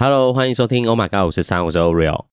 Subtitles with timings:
[0.00, 2.26] Hello，欢迎收听 Oh My God 五十三，我是 Oreo。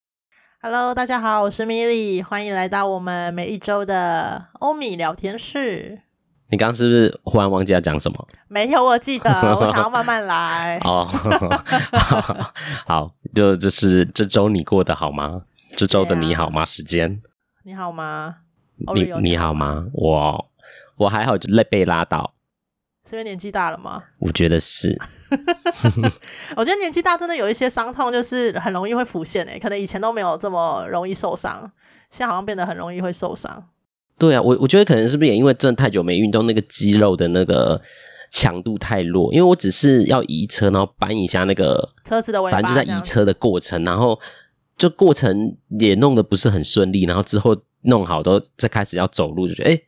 [0.62, 6.04] Hello，大家好，我是 Milly，欢迎来到我们每一周的欧米聊天室。
[6.52, 8.28] 你刚刚是不是忽然忘记要讲什么？
[8.48, 10.80] 没有，我记得， 我想要慢慢来。
[10.84, 11.06] 哦，
[11.98, 12.54] 好，
[12.86, 15.42] 好，就就是这周你过得好吗？
[15.76, 16.64] 这周的你好吗？
[16.64, 17.20] 时间，
[17.64, 18.36] 你好吗？
[18.94, 19.88] 你你好吗？
[19.92, 20.52] 我
[20.98, 22.35] 我还好，就累被拉倒。
[23.08, 24.04] 是因为年纪大了吗？
[24.20, 24.98] 我觉得是。
[26.56, 29.60] 我觉得年纪大真的有一些伤痛，就是很容易会浮现诶。
[29.60, 31.72] 可能以前都没有这么容易受伤，
[32.10, 33.70] 现在好像变得很容易会受伤。
[34.18, 37.80] 对啊，我我觉得可能是不是也因为真的太久没运动，那个肌肉的那个
[38.32, 39.32] 强度太弱。
[39.34, 44.20] 因为我只是要移车，然后搬一下那个车子的尾巴，反正就在移车的过程，然后
[44.78, 49.82] 就过程也弄得不是很顺利，然后之后弄好都再开始要走路，就觉得哎，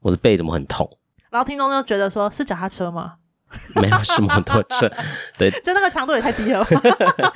[0.00, 0.88] 我的背怎么很痛？
[1.36, 3.16] 然后听众就觉得说：“是脚踏车吗？”
[3.76, 4.90] 没有，是摩托车。
[5.36, 6.66] 对，就那个强度也太低了。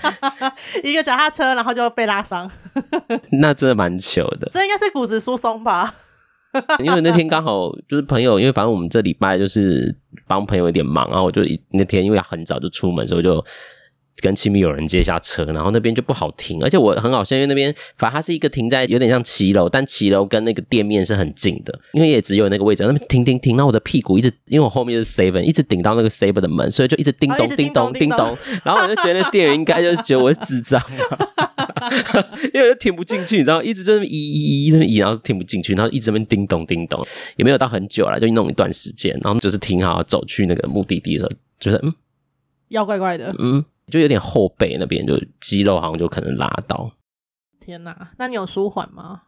[0.82, 2.50] 一个脚踏车，然后就被拉伤。
[3.32, 4.50] 那真的蛮糗的。
[4.52, 5.94] 这应该是骨质疏松吧？
[6.82, 9.94] 因为那天刚好就是朋友，因为反正我们这礼拜就是
[10.26, 13.44] 帮朋友有点忙，然后我就那天因为很早就出门，所以就。
[14.20, 31.28] 跟亲密友人借一下车，然后那边就不好停，而且我很好笑，因为那边反正它是一个停在有点像骑楼，但骑楼跟那个店面是很近的，因为也只有那个位置，那边停停停，然后我的屁股一直因为我后面就是 seven，一直顶到那个 seven 的门，所以就一直叮咚叮咚叮咚，然后我就觉得那店员应该就是觉得我是智障嘛，
[32.52, 37.04] 因为我就停不进去，你知道，一直就那么移移移这么移，然后停不进去，然后一直在那边叮咚叮咚，
[37.36, 41.92] 也没有到很久了，就弄一段时间，然后就是停好走去那个目的地的时候，觉得嗯，
[42.68, 43.64] 要怪怪的，嗯。
[43.90, 46.90] 就有点后背那边就肌肉好像就可能拉到。
[47.60, 49.22] 天哪，那你有舒缓吗？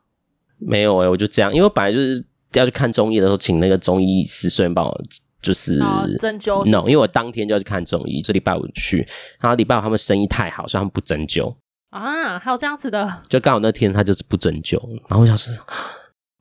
[0.58, 5.04] 没有哎、欸，我就这样，因为我本来就是要去看中医的时候，请那个中医师顺便帮我
[5.42, 5.78] 就是
[6.18, 6.64] 针灸。
[6.64, 9.06] no，因为我当天就要去看中医，这礼拜五去，
[9.40, 11.54] 然后礼拜五他们生意太好，所以他们不针灸
[11.90, 15.52] 啊，还有这样子的，就刚好那天他就是不针灸，然后我想说。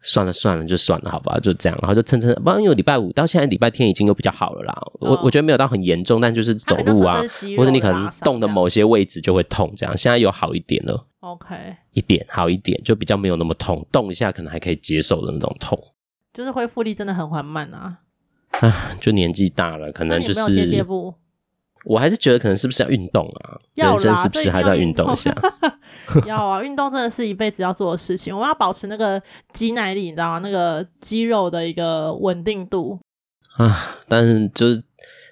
[0.01, 4.73] 算了算了，就算了，好吧，就这样，然后就蹭蹭，不然因为礼拜五到现在礼拜天已经又比较好了啦。
[4.73, 7.21] 哦、我我觉得没有到很严重，但就是走路啊，
[7.57, 9.97] 或者你可能动的某些位置就会痛，这样。
[9.97, 11.55] 现在有好一点了，OK，
[11.93, 15.79] 一点好一点，就比较没有那么痛，动一下可能还可以接受的那种痛。
[16.33, 17.99] 就是恢复力真的很缓慢啊。
[18.59, 20.41] 啊，就年纪大了，可能就是。
[21.85, 23.57] 我还是觉得可能是不是要运动啊？
[23.75, 25.35] 要啦，人生是不是还是要运动一下？
[26.27, 28.33] 要啊，运动真的是一辈子要做的事情。
[28.33, 29.21] 我们要保持那个
[29.53, 30.39] 肌耐力，你知道吗？
[30.39, 32.99] 那个肌肉的一个稳定度
[33.57, 33.97] 啊。
[34.07, 34.83] 但是就是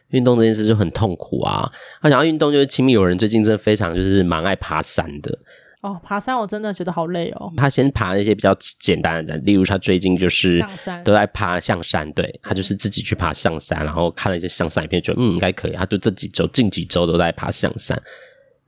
[0.09, 1.71] 运动这件事就很痛苦啊。
[2.01, 5.37] 他想要运动，就是亲密友人最近真的非常就是蛮爱爬山的。
[5.81, 7.51] 哦，爬山我真的觉得好累哦。
[7.55, 10.61] 他先爬那些比较简单的，例如他最近就是
[11.05, 15.71] 都在爬象山，对，他就是自己去爬象山，然后看了一些象山影片，觉得嗯应该可以。
[15.71, 17.97] 他就这几周近几周都在爬象山，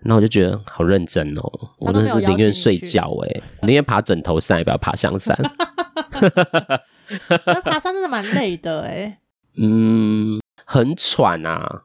[0.04, 1.44] 那我就觉得好认真哦。
[1.80, 5.38] 我真的是宁愿睡觉哎，宁愿爬枕头山也不要爬象山。
[7.46, 9.20] 那爬山真的蛮累的哎。
[9.58, 11.84] 嗯，很喘啊。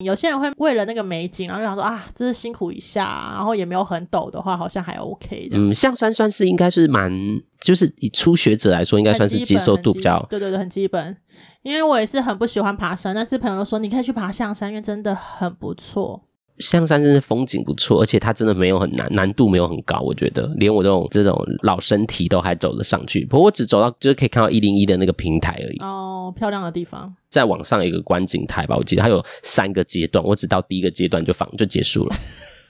[0.00, 5.48] 有些人会为了那个美景，然后就想说啊，这是辛苦一下，然后也没有很陡的话，好像还 OK。
[5.52, 7.12] 嗯，象山算是应该是蛮，
[7.60, 10.24] 就是以初学者来说，应该算是接受度比较。
[10.28, 11.16] 对对对，很基本。
[11.62, 16.22] 因为我也是很不喜欢爬山，但是朋友说你可以去爬象山，因为真的很不错。
[16.60, 23.24] 象山真的风景不错，而且它真的没有很难，难度没有很高，我觉得连我这种这种老身体都还走得上去。
[23.24, 25.78] 不过我只走到就是可以看到一零一的那个平台而已。
[25.80, 27.12] 哦，漂亮的地方。
[27.28, 32.16] 再往上有一个观景台吧，我记得它有三个阶段，我只到第一个阶段就放就结束了。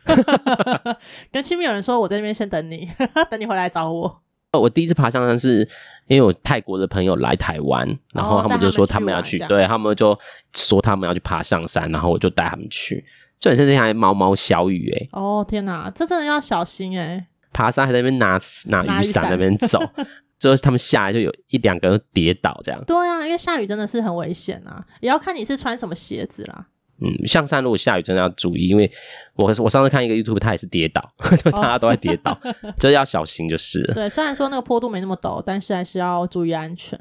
[1.33, 2.89] 跟亲密有人说，我在那边先等你，
[3.31, 4.21] 等你回来找我。
[4.59, 5.69] 我第一次爬象山是
[6.09, 10.19] 因为我泰国的朋友来台湾，然后他们就说他们要去，哦、对他们就
[10.53, 13.05] 说他们要去爬象山，然后我就带他们去。
[13.41, 15.09] 这里是那还毛毛小雨哎！
[15.13, 17.27] 哦天哪，这真的要小心哎！
[17.55, 19.81] 爬山还在那边拿拿 雨伞那边走，
[20.39, 22.85] 最后他们下来就有一两个人跌倒这样。
[22.87, 26.67] 对啊，因为下雨真的是很危险啊，也要看你是穿什么鞋子啦。
[27.03, 28.91] 嗯，象山如果下雨真的要注意，因为
[29.35, 31.11] 我我上次看一个 YouTube，他也是跌倒，
[31.43, 32.39] 就 大家都在跌倒，
[32.79, 33.95] 就要小心就是了。
[33.95, 36.99] 对，虽然说那个坡度没那么陡，但是还是要注意安全。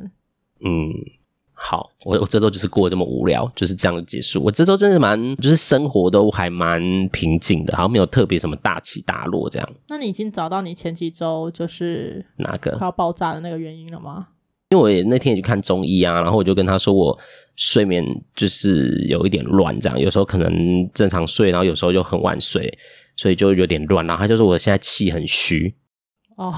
[0.64, 1.19] 嗯。
[1.62, 4.42] 好，我我这周就是过得这么无聊，就是这样的结束。
[4.42, 9.70] 我这周真的蛮，就是生活都还蛮平静的，好像没有特别什么大起大落这样。
[9.90, 14.28] 那你已经找到你前几周就是哪个快要爆炸的那个原因了吗？
[14.70, 17.20] 因为我也那天也去看中医啊，然后我就跟他说我
[17.58, 22.72] 睡眠就是有一点乱，这样有时候可能正常睡，然后有时候就很晚睡，
[23.18, 24.08] 所以就有点乱。
[24.08, 25.76] 然后他就说我现在气很虚
[26.38, 26.56] 哦。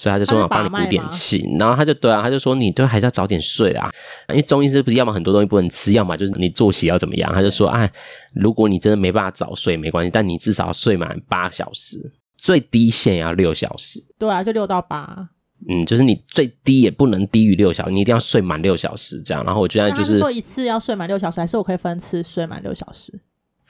[0.00, 3.90] 所以他就说我帮你补点气，然后他就对啊，他就说你都还是要早点睡啊，
[4.30, 7.92] 因为中医师不是要么很多东西不能吃，要么就是你作息要怎么样，他就说哎，
[8.34, 11.98] 如果你真的没办法早睡没关系，但你至少要睡满八小时，
[12.38, 14.02] 最低限要六小时。
[14.18, 15.28] 对啊，就六到八。
[15.68, 19.44] 嗯，就是你最低也不能低于六小时，你一定要睡满六小时这样。
[19.44, 23.20] 然后我觉得就是说一次要睡满六小时，还是我可以分次睡满六小时？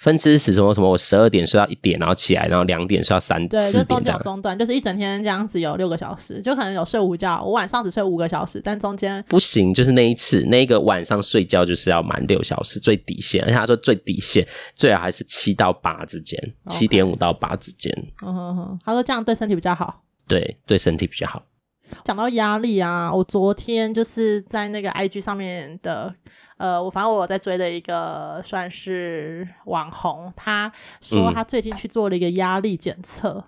[0.00, 0.88] 分吃是什么什么？
[0.88, 7.43] 我十二点睡到一点，然后起来，然后两点睡到三点，对，就中间中断，就是一整天这样子有六个小时，就可能有睡午觉。
[7.44, 17.93] 我晚上只睡五个小时，但中间不行，就是那一次那一个晚上睡觉就是要满六小时最底线，而且他说最底线最好还是七到八之间，七点五到八之间。
[18.23, 21.43] 嗯哼哼，他说这样对身体比较好，对，对身体比较好。
[22.05, 26.14] 讲到压力啊，我昨天就是在那个 IG 上面的，
[26.60, 30.70] 呃，我反正我在追的一个算是网红，他
[31.00, 33.30] 说他最近去做了一个压力检测。
[33.30, 33.44] 嗯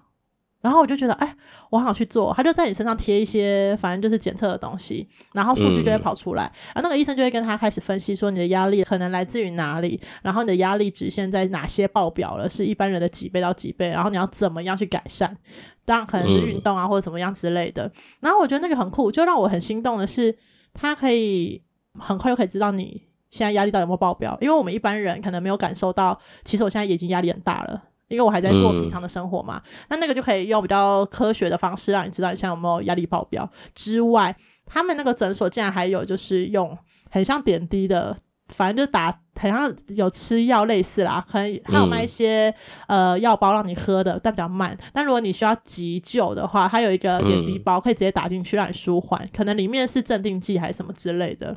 [0.62, 1.36] 然后我就觉得，哎，
[1.70, 2.32] 我好想去做。
[2.36, 6.44] 他就在你身上贴一些，反正就是检测的东西，然后数据就会跑出来。
[6.72, 15.36] 然后那个医生就会跟他开始分析，说你的压力可能来自于哪里，然后你的压力值现在哪些爆表了，是一般人的几倍到几倍，然后你要怎么样去改善？
[15.84, 17.90] 当然可能是运动啊，或者怎么样之类的。
[18.20, 20.38] 然后我觉得那个很酷，就让我很心动的是，
[20.72, 21.60] 他可以
[21.98, 27.82] 很快就可以知道你现在压力到底有没有爆表，因为我们一般人可能没有感受到，其实我现在已经压力很大了。
[28.08, 33.48] 因为我还在过平常的生活嘛，那那个就可以用比较科学的方式让你知道你现在有没有压力爆表。
[33.74, 34.36] 之外，
[34.66, 36.76] 他们那个诊所竟然还有就是用
[37.08, 38.14] 很像点滴的，
[38.48, 42.54] 反正就打很像有吃药类似啦，可能还有卖一些、
[42.86, 44.76] 呃药包让你喝的，但比较慢。
[44.92, 51.56] 但如果你需要急救的话，它有一个点滴包可以直接打进去让你舒缓，可能里面是镇定剂还是什么之类的。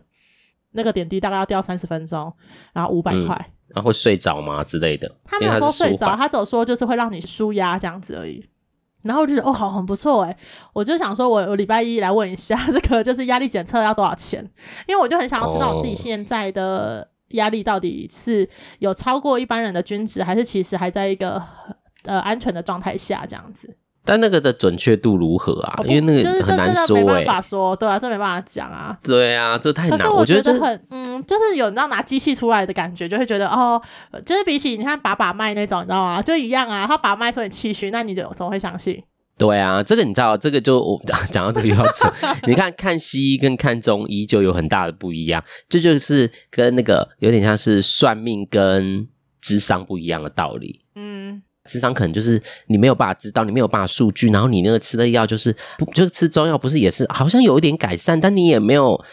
[0.76, 2.32] 那个点滴大概要吊三十分钟，
[2.74, 3.36] 然后五百块。
[3.50, 5.12] 嗯然后会睡着吗之类的？
[5.26, 8.48] 他没有说睡着，他只有说就是会让你舒压这样子而已。
[9.02, 10.38] 然后我就觉得哦，好，很不错诶。
[10.72, 14.48] 我就想说我，我我礼拜一来问一下 这个就是压力检测要多少钱？
[14.88, 18.48] 因为我就很想要知道我自己现在的压力到底是
[18.80, 21.42] 有超过一般人的均值，还是其实还在一个
[22.04, 23.76] 呃安全的状态下这样子。
[24.06, 25.82] 但那个的准确度如何啊？
[25.86, 28.96] 因为那个很难说，欸，没办法说，对啊，这没办法讲啊。
[29.04, 29.98] 对啊，这太难。
[29.98, 33.82] 可是我觉得很，嗯，就是有你知道拿机器出来的感觉，就会觉得哦，
[34.26, 36.22] 就是比起你看把把脉那种，你知道吗？
[36.22, 36.86] 就一样啊。
[36.88, 39.02] 他把脉说你气虚，那你就怎么会相信？
[39.38, 42.08] 对啊，这个你知道，这个就我 讲到这个要扯。
[42.48, 49.08] 你看看西医跟看中医就有很大的不一样，这就，就是跟那个有点像是算命跟
[49.42, 50.82] 智商不一样的道理。
[50.96, 51.42] 嗯。
[51.68, 59.04] 咨商可能就是你没有办法知道，你没有办法数据，然后你那个吃的药就是不，就吃中药不是也是好像有一点改善，但你也没有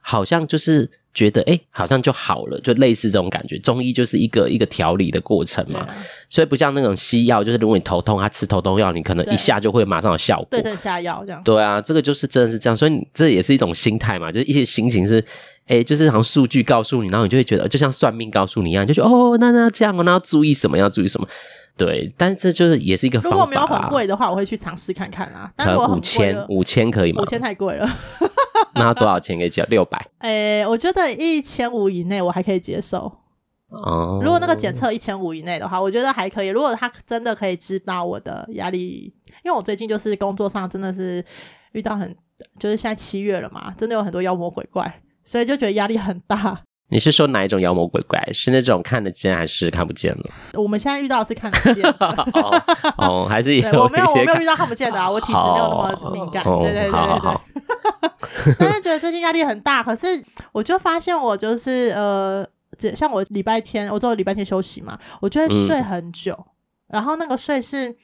[0.00, 3.58] 好像就是觉得哎，好像就好了，就类似这种感觉。
[3.58, 5.84] 中医就是一个一个调理的过程嘛，
[6.30, 11.42] 所以不像那种西药，就是如果你头痛，他吃头痛药，你可能一下就会马上有效果，对症下药这样。
[11.42, 15.24] 对啊，这个就是真的是这样，所以这也是一种心态嘛，就是一些心情是
[15.66, 20.78] 哎，就是好像数据告诉你，然后你就会觉得就像算命告诉你一样，就觉得哦，那那这样，那要注意什么？
[20.78, 21.26] 要注意什么？
[21.78, 23.36] 对，但这就是也是一个方法。
[23.36, 25.50] 如果没有很贵的话，我会去尝试看看啊。
[25.56, 27.22] 但如果五千，五千可以吗？
[27.22, 27.88] 五千太贵了。
[28.74, 29.64] 那要多少钱可以交？
[29.70, 30.04] 六百。
[30.18, 33.10] 诶，我觉得一千五以内我还可以接受。
[33.68, 34.20] 哦。
[34.22, 36.48] 如果那个检测一千五以内的话，我觉得还可以。
[36.48, 39.14] 如果他真的可以知道我的压力，
[39.44, 41.24] 因为我最近就是工作上真的是
[41.72, 42.16] 遇到很，
[42.58, 46.62] 就是现在七月了嘛，真的有很多妖魔鬼怪，所以就觉得压力很大。
[46.90, 48.18] 你是说哪一种妖魔鬼怪？
[48.32, 50.30] 是那种看得见还是看不见的？
[50.60, 51.96] 我们现在遇到的是看得见的
[52.32, 52.62] 哦，
[52.96, 56.42] 哦，还是有我没有我没有遇到看不见的啊，我体质没有那么敏感。
[56.44, 58.56] 哦、对对对对对。
[58.58, 60.06] 但是觉得最近压力很大，可是
[60.52, 62.46] 我就发现我就是呃，
[62.96, 66.44] 像我礼拜天，我只有礼拜天休息嘛，我就会睡很久，嗯、
[66.88, 67.94] 然后那个睡是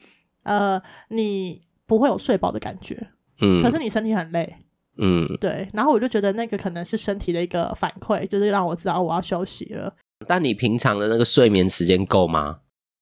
[0.43, 2.95] 呃，你不会有睡饱的感觉，
[3.41, 4.57] 嗯，可是你身体很累。
[4.97, 9.93] 嗯，对，然后我就觉得那个可能是身体的一个反馈，就是让我知道我要休息了。
[10.25, 12.59] 但你平常的那个睡眠时间够吗？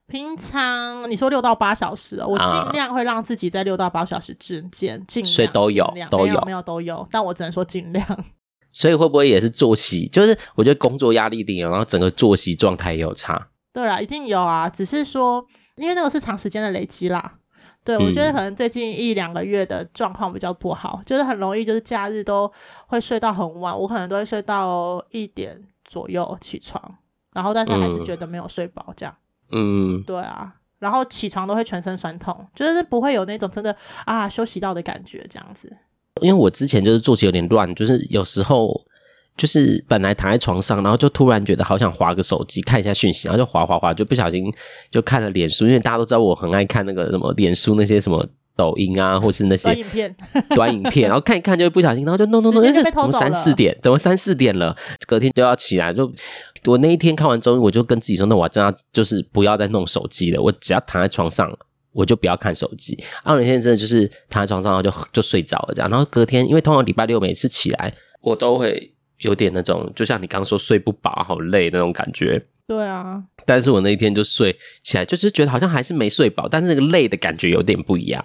[0.07, 8.05] 平常你说六到八小时，我尽量会让自己在六到八小时之间，尽量睡都有，都有，没有都有，但我只能说尽量。
[8.73, 10.07] 所以会不会也是作息？
[10.07, 13.49] 就是我觉得工作压力一定有，然后整个作息状态也有差。
[13.71, 15.45] 对啦，一定有啊，只是说
[15.77, 17.35] 因为那个是长时间的累积啦。
[17.83, 22.51] 对，我觉得可能最近一两个月的状况比较不好，嗯、就是很容易就是假日都
[22.87, 26.81] 会睡到很晚，我可能都会睡到一点左右起床，
[27.33, 29.15] 然后但是还是觉得没有睡饱这样。
[29.51, 33.75] 嗯，对啊，然后起床都会全身酸痛，就是不会有那种真的
[34.05, 35.69] 啊休息到的感觉这样子。
[36.21, 38.85] 因为我之前就是作息有点乱，就是有时候。
[39.35, 44.51] 就是本来躺在床上，然后就突然觉得好想划个手机看一下讯息，然后就划划划，就不小心
[44.91, 48.25] 就看了脸书，因为大家都知道我很爱看那个什么脸书那些什么
[48.55, 50.15] 抖音啊，或是那些短影片，
[50.55, 52.63] 短影片，然后看一看就会不小心，然后就弄弄弄。
[52.63, 53.75] 怎么三四点？
[53.81, 54.75] 怎么三四点了？
[55.07, 55.91] 隔天就要起来。
[55.91, 56.11] 就
[56.65, 60.41] 我那一天看完之后，我就跟自己说，那我真的就是不要再弄手机了。
[60.41, 61.51] 我只要躺在床上，
[61.91, 62.95] 我就不要看手机。
[63.23, 65.89] 啊，那天真的就是躺在床上，然后就就睡着了这样。
[65.89, 68.92] 然后隔天，因为通常礼拜六每次起来，我都会
[69.23, 72.41] 有点那种，就像你刚说睡不饱、好累那种感觉。
[72.67, 73.21] 对啊。
[73.45, 78.23] 但是我那一天就睡起来，就是觉得好像还是没睡饱，但是那个累的感觉有点不一样。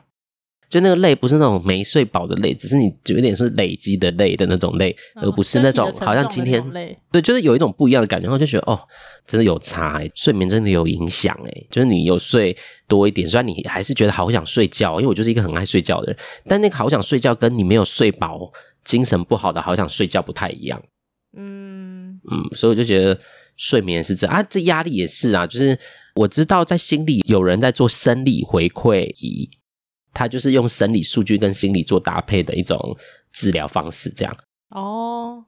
[0.71, 8.79] 就那个累不是那种没睡饱的累，只是你有点是累积的累的那种累，嗯、而不是那种好像今天累对，就是有一种不一样的感觉，然后就觉得哦，
[9.27, 12.55] 真的有差欸，睡眠真的有影响欸，就是你有睡
[12.87, 18.53] 多一点，虽然你还是觉得好想睡觉，因为我就是一个很爱睡觉的人，但那个好想睡觉跟你没有睡饱、
[18.89, 20.83] 精神不好的好想睡觉不太一样。
[21.37, 23.21] 嗯嗯，所以我就觉得
[23.57, 25.79] 睡眠是这啊，这压力也是啊，就是
[26.15, 29.49] 我知道在心里有人在做生理回馈仪。
[30.15, 32.97] 他就是用生理数据跟心理做搭配的一种
[33.31, 34.37] 治疗方式，这样
[34.71, 35.45] 哦。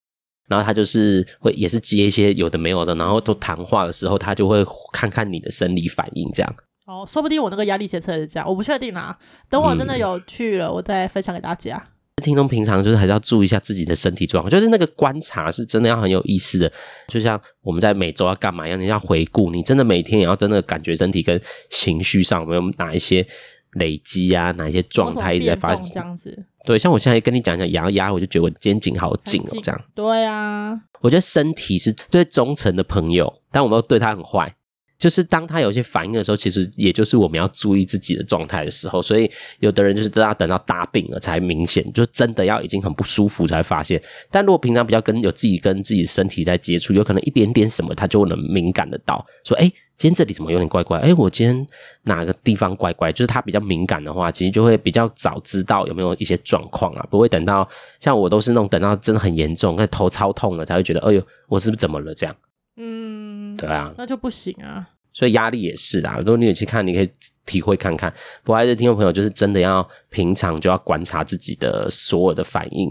[0.47, 6.55] 然后他就是会也是接一些有的没有的，然后都谈话的时候，他就会看看你的生理反应，这样。
[6.87, 9.19] 哦，说不定我那个压力检测也是这样，我不确定啦。
[9.49, 11.83] 等我真的有去了，嗯、我再分享给大家。
[12.21, 16.71] 听众平常就是还是要注意一下自己的身体状况，就是那个观察是真的要很有意思的。
[17.09, 23.27] 就像我们在每周要干嘛一样，你要回顾，你真的每天也要真的感觉身体跟情绪上有没有哪一些。
[23.75, 25.85] 累积啊，哪一些状态一直在发生？
[25.95, 29.81] 这样子，对，像我现在跟你讲讲牙牙，我就觉得我肩颈好紧哦，这样。
[29.95, 34.53] 对啊，我觉得身体是最忠诚的朋友，但我们都对他很坏。
[35.00, 39.02] 就是当他有些反应的时候，其实也就是我们要注意自己的状态的时候。
[39.02, 39.28] 所以
[39.59, 44.00] 有的人就是都要等到大病了才明显，就真的要已经很不舒服才发现。
[44.30, 49.64] 但如果平常比较跟有自己跟自己身体在接触，有可能一点点什么，他就能敏感得到，说哎。
[49.64, 50.99] 诶今天这里怎么有点怪怪？
[51.00, 51.66] 哎，我今天
[52.04, 53.12] 哪个地方怪怪？
[53.12, 57.69] 就是他比较敏感的话，其实就会比较早知道有没有一些状况啊，不会等到
[58.00, 62.14] 像我都是那种等到真的很严重，那头超痛了才会觉得，哎呦，我是不是怎么了？
[62.14, 62.35] 这样，
[62.83, 64.89] 嗯，对啊，那就不行啊。
[65.13, 67.11] 所以压力也是啊，如果你有去看，你可以
[67.45, 68.11] 体会看看。
[68.43, 72.89] 不过还是听众朋友，就是真的要平常就要观察自己的所有的反应，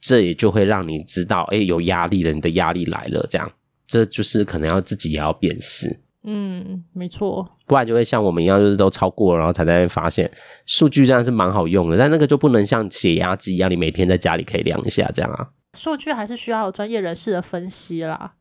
[0.00, 3.50] 这也就会让你知道，哎，有压力了，你的压力来了，这样，
[3.86, 6.00] 这就是可能要自己也要辨识。
[6.26, 10.30] 嗯，没错，不然就会像我们一样，就是都超过了，然后才在发现
[10.66, 15.48] 数据这样是蛮好用的，但那个就不能像血压计一样，你每天在家里可以量一下这样啊。
[15.72, 18.34] 数据还是需要有专业人士的分析啦，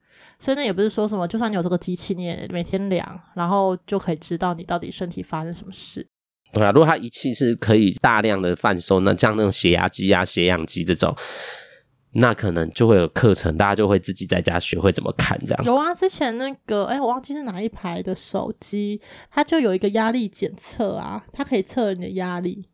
[0.44, 6.06] 所以那也不是说什么，就算你有这个机器，你也每天量，然后就可以知道你到底身体发生什么事。
[6.52, 11.16] 对啊，如果它仪器是可以大量的贩售，那像那种血压机啊、血氧机这种。
[12.16, 15.64] 那可能就会有课程，大家就会自己在家学会怎么看这样。
[15.64, 22.68] 有啊，之前那个，哎、欸，我忘记是哪一排的手机，它就有一个压力检测啊，它可以测你的压力。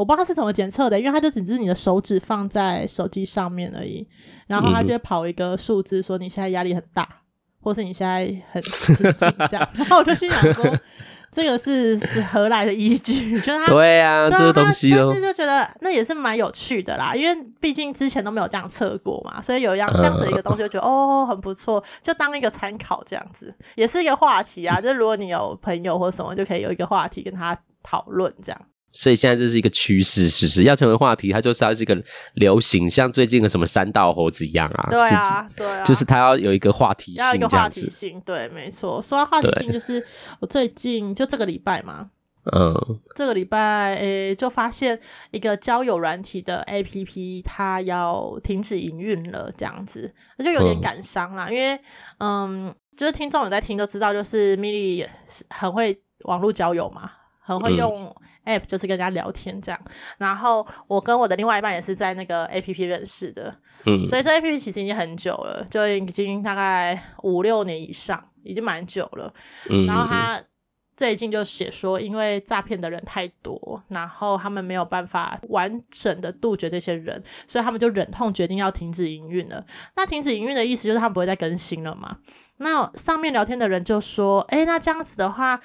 [0.00, 4.08] 我不知道它是怎么检测的，因为它就只是你的手指放在手机上面而已，
[4.46, 7.16] 然后它就会跑一个数字，说你现在压力很大，嗯、
[7.60, 9.60] 或是你现在很紧张。
[9.76, 10.74] 然后我就心想说。
[11.32, 11.96] 这个是
[12.32, 13.38] 何来的依据？
[13.40, 24.80] 就是他对啊，对啊这个东西，但是就觉得那也是蛮有趣的啦，因为毕竟之前都没有这样测过嘛，所以有一样这样子一个东西，就觉得、嗯、哦很不错，就当一个参考这样子，也是一个话题啊。
[24.80, 28.60] 就如果你有朋友或什么，就可以有一个话题跟他讨论这样。
[28.92, 31.30] 所以现在这是一个趋势，是不是要成为话题？
[31.32, 31.96] 它就是要是一个
[32.34, 34.88] 流行，像最近的什么三道猴子一样啊。
[34.90, 38.20] 对啊，对啊，就是它要有一个话题性，要一个话题性。
[38.22, 39.00] 对，没错。
[39.00, 40.04] 说到话题性，就是
[40.40, 42.10] 我最近就这个礼拜嘛，
[42.52, 42.74] 嗯，
[43.14, 44.98] 这个礼拜诶、欸，就发现
[45.30, 51.46] 一个交友软体的 APP 它要停止营运了，这样子，就有点感伤啦。
[51.48, 51.80] 嗯、因为
[52.18, 55.06] 嗯，就是听众有在听都知道，就是 Milly
[55.48, 58.14] 很会网络交友嘛，很会用、嗯。
[58.50, 59.80] App 就是跟人家聊天这样，
[60.18, 63.54] 然后我跟我的另外一半也是在那个 app 认识的，
[63.86, 69.32] 嗯，所以这 app 其实已经很久了，就已经大概五六年以上，已经蛮久了。
[69.68, 70.42] 嗯，然后他
[70.96, 79.64] 最近就写说，因为诈骗的人太多，然后他们没有办法完整的杜绝这些人，所以他们就忍痛决定要停止营运了。
[79.96, 82.18] 那停止营运的意思就是他们不会再更新了嘛？
[82.58, 85.60] 那上面聊天的人就说，诶，那这样子的话。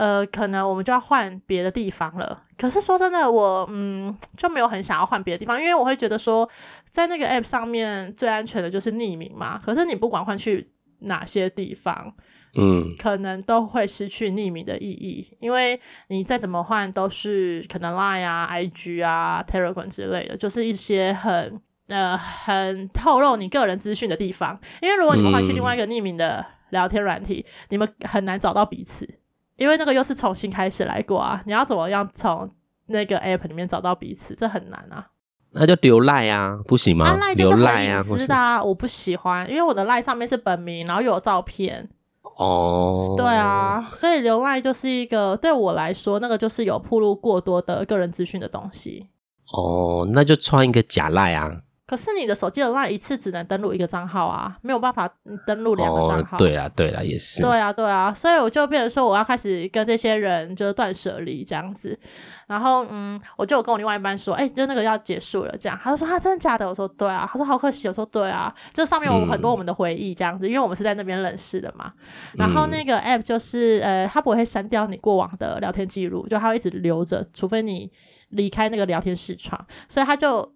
[0.00, 2.44] 呃，可能我们就要换别的地方了。
[2.56, 6.48] 可是说真的，我嗯就没有很想要换别的地方，因为我会觉得说，
[6.90, 9.60] 在那个 app 上面最安全的就是匿名嘛。
[9.62, 12.14] 可是你不管换去哪些地方，
[12.56, 15.78] 嗯，可能都会失去匿名的意义，因为
[16.08, 24.58] 你再怎么换都是可能 Line 啊、IG 啊、Telegram 之类的，就是一些很呃很透露你个人资讯的地方。
[24.80, 29.19] 因为如果你们换去另外一个匿名的聊天软体，嗯、你们很难找到彼此。
[29.60, 31.42] 因为那个又是重新开始来过啊！
[31.44, 32.50] 你要怎么样从
[32.86, 35.08] 那个 app 里面找到彼此，这很难啊。
[35.50, 37.04] 那就留赖啊，不行吗？
[37.36, 41.90] 留赖啊，是的啊，我不喜欢，因为我的赖上面是本名，然后有照片。
[42.38, 49.08] 哦，对啊，所以留赖就是一个对我来说，那个就是有暴露过多的个人资讯的东西。
[49.52, 51.50] 哦，那就创一个假赖啊。
[51.90, 55.12] 可是你的手机的 LINE 一次只能登录一个账号啊，没有办法
[55.44, 56.36] 登录两个账号。
[56.36, 56.38] 哦。
[56.38, 57.42] 对啊，对啊，也是。
[57.42, 61.98] 对啊，对啊，所以我就变成说，我要开始跟这些人就是断舍离这样子。
[62.46, 65.76] 然后，嗯，我就有跟我另外一半说，哎、欸，就那个要结束了，这样。
[65.82, 66.68] 他就说，他、啊、真的假的？
[66.68, 67.28] 我说，对啊。
[67.28, 67.88] 他说，好可惜。
[67.88, 68.54] 我说，对啊。
[68.72, 71.92] 这上面有很多我们的回忆这样子，嗯、因为我们是在那边认识的嘛。
[72.34, 77.90] 然后那个 app 就是，呃，他不会删掉你过往的聊天记录，就他会一直留着，除非你
[78.28, 79.66] 离开那个聊天视窗。
[79.88, 80.52] 所以他就。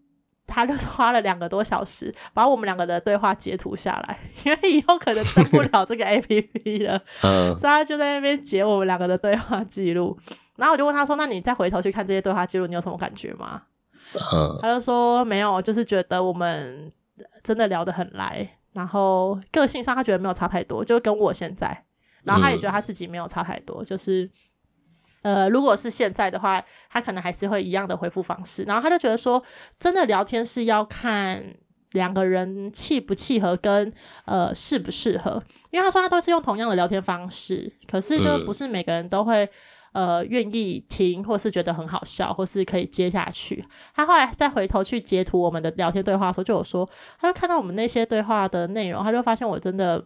[0.46, 10.18] 他就是花了两个多小时把我们两个的对话截图下来，因为以后可能登不了这个 APP 了， 嗯，所以他就在那边截我们两个的对话记录。
[10.56, 13.62] 然后我就问他说：“那你再回头去看这些对话记录，你有什么感觉吗？”
[14.14, 16.92] 嗯，他就说：“没有，就是觉得我们
[17.42, 21.84] 真的聊得很来，然后个性上他觉得没有差太多，就跟我现在，
[22.22, 24.30] 然后他也觉得他自己没有差太多，就是。”
[25.24, 28.62] 呃，如果是现在的话，他可能还是会一样的回复方式。
[28.64, 29.42] 然后他就觉得说，
[29.78, 31.42] 真的聊天是要看
[31.92, 33.90] 两个人契不契合，跟
[34.26, 35.42] 呃适不适合。
[35.70, 39.48] 因为他说他都是用同样的聊天方式，可是就不是每个人都会
[39.92, 43.64] 呃愿意听，或是觉得很好笑，或是可以接下去。
[43.96, 46.86] 他后来再回头去截图我们的聊天对话的时候，就有说，
[47.18, 50.04] 他就看到我们那些对话的内容，他就发现我真的。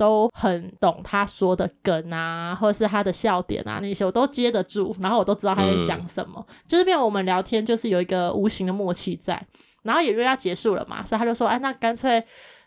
[0.00, 9.46] 都很懂他说的梗啊，或者是他的笑点啊，那些我都接得住，然后我都知道他在讲什么，嗯、就是变我们聊天就是有一个无形的默契在，
[9.82, 12.24] 然后也因为要结束了嘛，所以他就说，哎，那干脆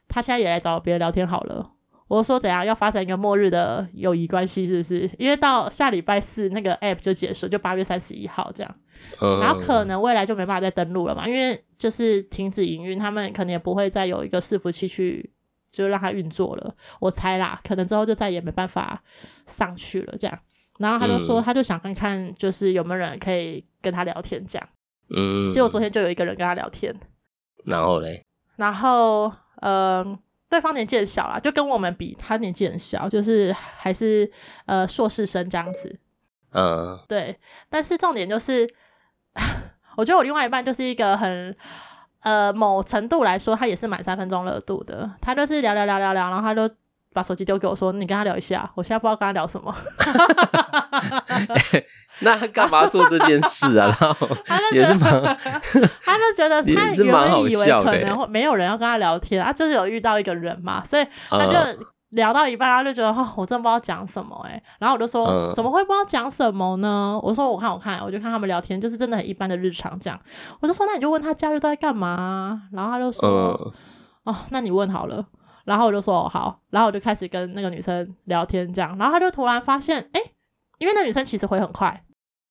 [0.07, 1.71] 他现在也来找别人聊天好了。
[2.07, 5.09] 我说怎样要发展一个末日的友谊关系，是不是？
[5.17, 8.75] 因为到下礼拜四那个 app 就结束，就八月三十一号这样，
[9.19, 15.31] 嗯、然后可能未来就没办法再登录了嘛，因为就是停止营运，他们可能也不会再有一个伺服器去。
[15.73, 19.01] 就让他运作了，我猜啦，可能之后就再也没办法
[19.47, 20.15] 上去了。
[20.19, 20.39] 这样，
[20.77, 24.69] 然后他就说，他就想看看，就是有没有人可以跟他聊天，这样。
[25.09, 25.51] 嗯。
[25.51, 26.95] 结果昨天就有一个人跟他聊天。
[27.65, 28.23] 然后嘞？
[28.57, 34.31] 然后，嗯、呃，对方年纪很小啦，就跟我们比，他年纪很小，就是还是
[34.67, 35.99] 呃硕士生这样子。
[36.51, 36.99] 嗯。
[37.07, 38.69] 对，但是重点就是，
[39.97, 41.57] 我觉得我另外一半就是一个很。
[42.23, 45.09] 呃，某程度来说，他也是满三分钟热度的。
[45.21, 46.69] 他就是聊聊聊聊聊，然后他就
[47.13, 49.75] 把手机丢给我说：“你跟他聊一下。”我现在不知道跟他聊什么。
[51.71, 51.86] 欸、
[52.21, 53.95] 那干嘛做这件事啊？
[54.45, 55.12] 然后也是蛮，
[56.01, 61.57] 他就觉得他原本以为可能会没有人要跟他聊天，他就是有遇到一个人嘛，所以他就。
[62.13, 67.19] 嗯聊到一半，他就觉得哦，我真的不知道讲什么哎，然后我就说，嗯、怎么会不知道讲什么呢？
[67.23, 70.19] 我说我看我看，我就看他们聊天，就是真的很一般的日常这样。
[70.60, 73.28] 我就说那你就问他假日都在干嘛，然后他就说、
[74.26, 75.26] 嗯、哦，那你问好了。
[75.65, 80.21] 然后我就说哦好，然后我就开始跟那个女生聊天这样，然后他就突然发现哎，
[80.78, 82.04] 因为那女生其实回很快，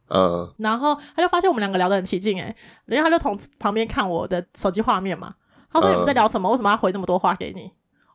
[0.08, 5.34] 嗯，然后他就发现我们两个聊得很起劲哎，然后他就从旁边看我的手机画面嘛，
[5.70, 6.50] 他说你们在聊什么？
[6.50, 7.70] 为什么要回那么多话给你？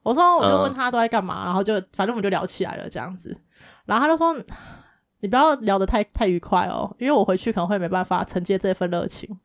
[0.07, 3.35] 我说，我就问他都在干嘛，嗯、然后就反正我们就聊起来了这样子，
[3.85, 4.33] 然后他就说，
[5.19, 9.37] 你不要聊得太太愉快哦，因为我回去可能会没办法承接这份热情。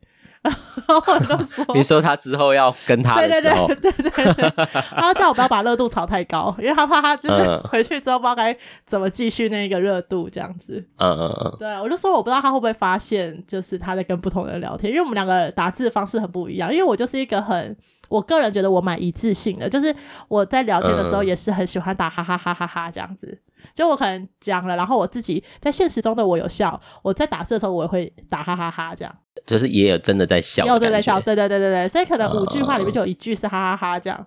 [0.43, 0.53] 然
[0.87, 10.85] 后我就说，你说他之后要跟他对，对对对对对，然后叫我不要把热度炒太高，因为他怕他就是回去之后不知道该怎么继续那个热度这样子。
[10.97, 17.75] 嗯嗯嗯，对，我就说我不知道他会不会发现，就是他在跟不同人聊天，因为我们两个打字的方式很不一样，因为我就是一个很。
[18.09, 19.95] 我个人觉得我蛮一致性的，就是
[20.27, 23.41] 我在聊天的时候也是很喜欢打哈哈哈哈哈这样子。
[23.73, 29.15] 就我可能讲了，然后我自己在现实中的我有笑，我在打字的时候我也会打哈哈哈这样。
[29.47, 31.87] 就是也有真的在笑，也有真的在笑，对对对对对。
[31.87, 34.25] 所以可能五句话里面就有一句是哈哈哈这样。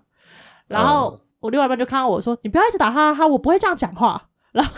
[0.68, 4.72] 然后我另外一半就看到我说：“你不要一直打哈哈哈，我不会这样讲话。”然后。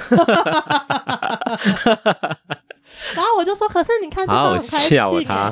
[3.14, 5.00] 然后我就说，可是你看对方很开心，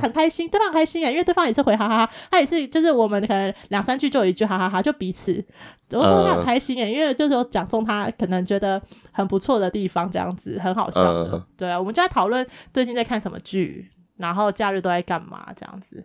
[0.01, 5.45] 很开心，对方很开心哎，因为对方也是回哈哈哈，他也是，就是我们可能两三句就有一句哈哈哈，就彼此，
[5.91, 8.81] 我说他很开心哎，因为就是有讲中他可能觉得
[9.12, 16.05] 很不错的地方，这样子很好笑的，对啊，我们就在讨论最近在看什么剧，然后假日都在干嘛，这样子，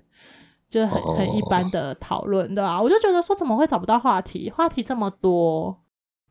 [0.69, 5.79] 就很很一般的讨论，对啊，我就觉得说怎么会找不到话题，话题这么多。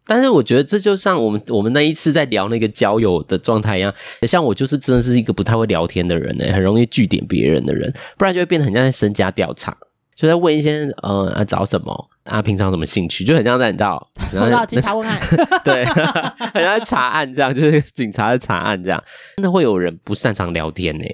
[0.07, 9.77] 但是我觉得这就像我们我们那一次在聊那个交友的状态一样，像我就是真的是一个不太会聊天的人呢，很容易据点别人的人，不然就会变得很像在身家调查，
[10.17, 12.09] 就在问一些呃啊找什么？
[12.25, 15.21] 啊平常什么兴趣，就很像在你知道， 然后警察问案，
[15.65, 15.85] 对，
[16.53, 19.03] 很像在查案这样，就是警察在查案这样，
[19.37, 21.05] 真的会有人不擅长聊天呢。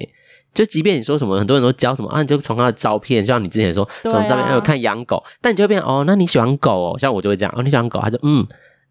[0.57, 6.97] 就即便你说什么，很多人都教什么啊，你就从他的照片，像你之前说从照片还有看养狗，但你就会变哦，那你喜欢狗哦？
[6.97, 8.43] 像我就会这样哦，你喜欢狗，他就嗯，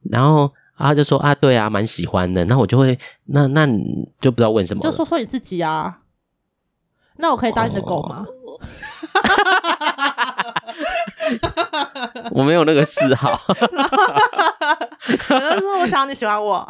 [0.08, 0.48] 然后
[0.78, 2.44] 他就说啊，对啊，蛮喜欢的。
[2.44, 5.98] 那我就会那那你就不知道问什么，就说说你自己啊。
[7.16, 8.24] 那我可以当你的狗吗？
[8.28, 8.60] 哦、
[12.30, 13.40] 我没有那个嗜好。
[15.18, 16.64] 可能说我想你喜欢我。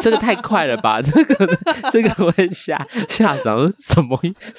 [0.00, 1.00] 这个太快了吧！
[1.02, 1.58] 这个
[1.90, 4.18] 这个我会吓吓长，什么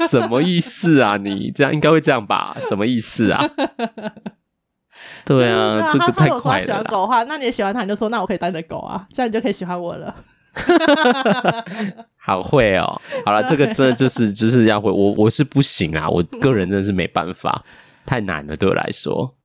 [0.10, 1.18] 什么意思啊？
[1.18, 2.56] 你这样应该会这样吧？
[2.68, 3.44] 什么意思啊？
[5.26, 6.28] 对啊，这个太快了。
[6.28, 10.16] 他如果说喜欢狗的话，那你也喜欢他，你就说那我可以当你的狗啊，这样你就可以喜欢我了。
[12.18, 13.00] 好会哦！
[13.26, 17.64] 好了，这个真的就是就是要会，我我是不行啊，我个人真的是没办法，
[18.06, 19.36] 太难了对我来说。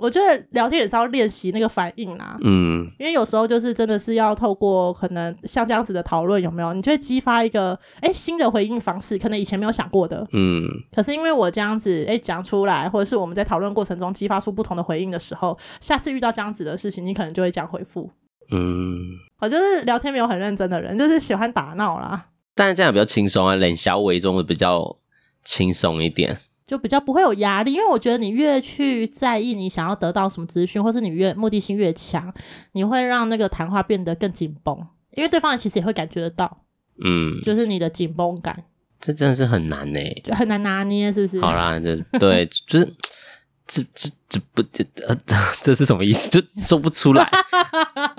[0.00, 10.64] 我觉得聊天也是要练习那个反应啦，嗯，因为有时候就是真的是要透过可能像这样子的讨论有没有，你就会激发一个哎新的回应方式，可能以前没有想过的，嗯。
[10.94, 18.10] 可是因为我这样子哎讲出来，或者是我们在讨论过程中激发出不同的回应的时候，下次遇到这样子的事情，你可能就会讲回复。
[18.52, 19.00] 嗯，
[19.40, 22.26] 我就是聊天没有很认真的人，就是喜欢打闹啦。
[22.54, 24.96] 但是这样比较轻松啊，冷小伟中的比较
[25.44, 26.36] 轻松一点。
[26.70, 32.32] 就比较不会有压力，因为我觉得你越去在意你想要得到什么资讯，或是你越目的性越强，
[32.74, 34.78] 你会让那个谈话变得更紧绷，
[35.16, 36.62] 因为对方其实也会感觉得到，
[37.04, 38.56] 嗯，就是你的紧绷感，
[39.00, 41.40] 这真的是很难呢，就很难拿捏，是不是？
[41.40, 42.94] 好啦，这对，就是
[43.66, 46.30] 这这这不这呃这 这是什么意思？
[46.30, 47.28] 就说不出来，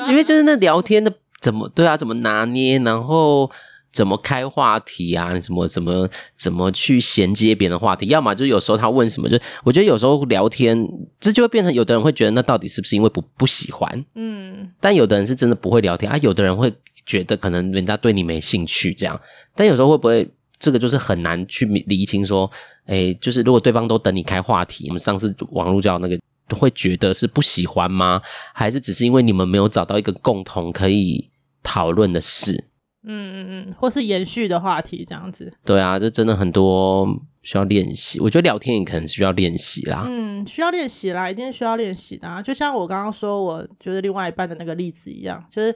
[0.09, 3.49] 因为就是那聊天的怎么对啊，怎么拿捏，然后。
[3.91, 5.39] 怎么开话题啊？
[5.39, 8.05] 什么怎么怎么去衔接别人的话题？
[8.07, 10.87] 要么就是有时候他问什么，就我觉得有时候聊天，
[11.19, 14.05] 这就会变成有的人会觉得那到底是不是因为不不喜欢？
[14.15, 16.73] 嗯，但有的人是真的不会聊天啊，有的人会
[17.05, 19.19] 觉得可能人家对你没兴趣这样。
[19.55, 20.27] 但有时候会不会
[20.57, 22.49] 这个就是很难去厘清说，
[22.85, 26.17] 哎，就是如果对方都等你开话题，我们上次网络叫那个
[26.55, 28.21] 会觉得是不喜欢吗？
[28.53, 31.29] 还是只是因为你们没有找到一个共同可以
[31.61, 32.65] 讨论的事？
[33.03, 35.51] 嗯嗯嗯，或是延续的话题这样子。
[35.65, 37.07] 对啊，这真的很多
[37.41, 38.19] 需要练习。
[38.19, 40.05] 我觉得聊天也可能需要练习啦。
[40.07, 42.41] 嗯，需要练习啦，一定需要练习的啊。
[42.41, 45.69] 就像我刚刚说，我觉得另外一半的那个例子一样，就是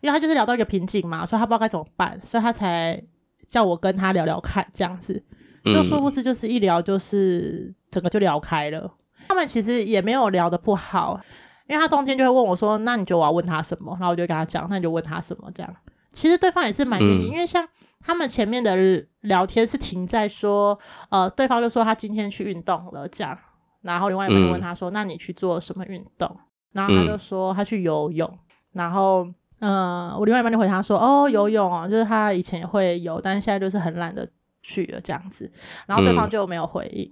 [0.00, 3.00] 因为他就是聊到一个瓶颈嘛，所以他不知道该怎么办，所以他才
[3.46, 5.22] 叫我跟他聊聊看这样子。
[5.64, 8.80] 就殊不知就是一聊就是整个就聊开了。
[8.80, 8.90] 嗯。
[9.28, 11.20] 他们其实也没有聊的不好，
[11.68, 15.72] 因为他中间就会问我说：“那你觉得我要问他什么？”然后我就跟他讲：“那你就问他什么？”这样。
[16.12, 17.66] 其实对方也是蛮愿意，因为像
[18.04, 18.76] 他们前面的
[19.20, 23.38] 聊天是停在说，呃，对方就说他今天去运动了，这样，
[23.82, 26.36] 然后另外一个人问他说，那你去做什么运动？
[26.72, 28.38] 然后他就说他去游泳，
[28.72, 29.26] 然后，
[29.60, 34.26] 呃，我另外一半就回他说，哦，游泳哦，就是他以前也会游，但是现在就是很懒得
[34.62, 35.52] 去了这样子，
[35.86, 37.10] 然后对方就没有回应，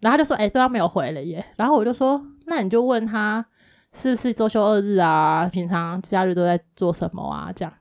[0.00, 3.46] 然后他就说，哎，对方没有回了耶，然后我就说，那你就问他
[3.92, 7.72] 是不是周休二日啊，平常假日都在做什么啊，这样。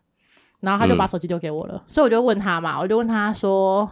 [0.66, 3.88] 然后他就把手机丢给我了，嗯，所以我就问他嘛，我就问他说，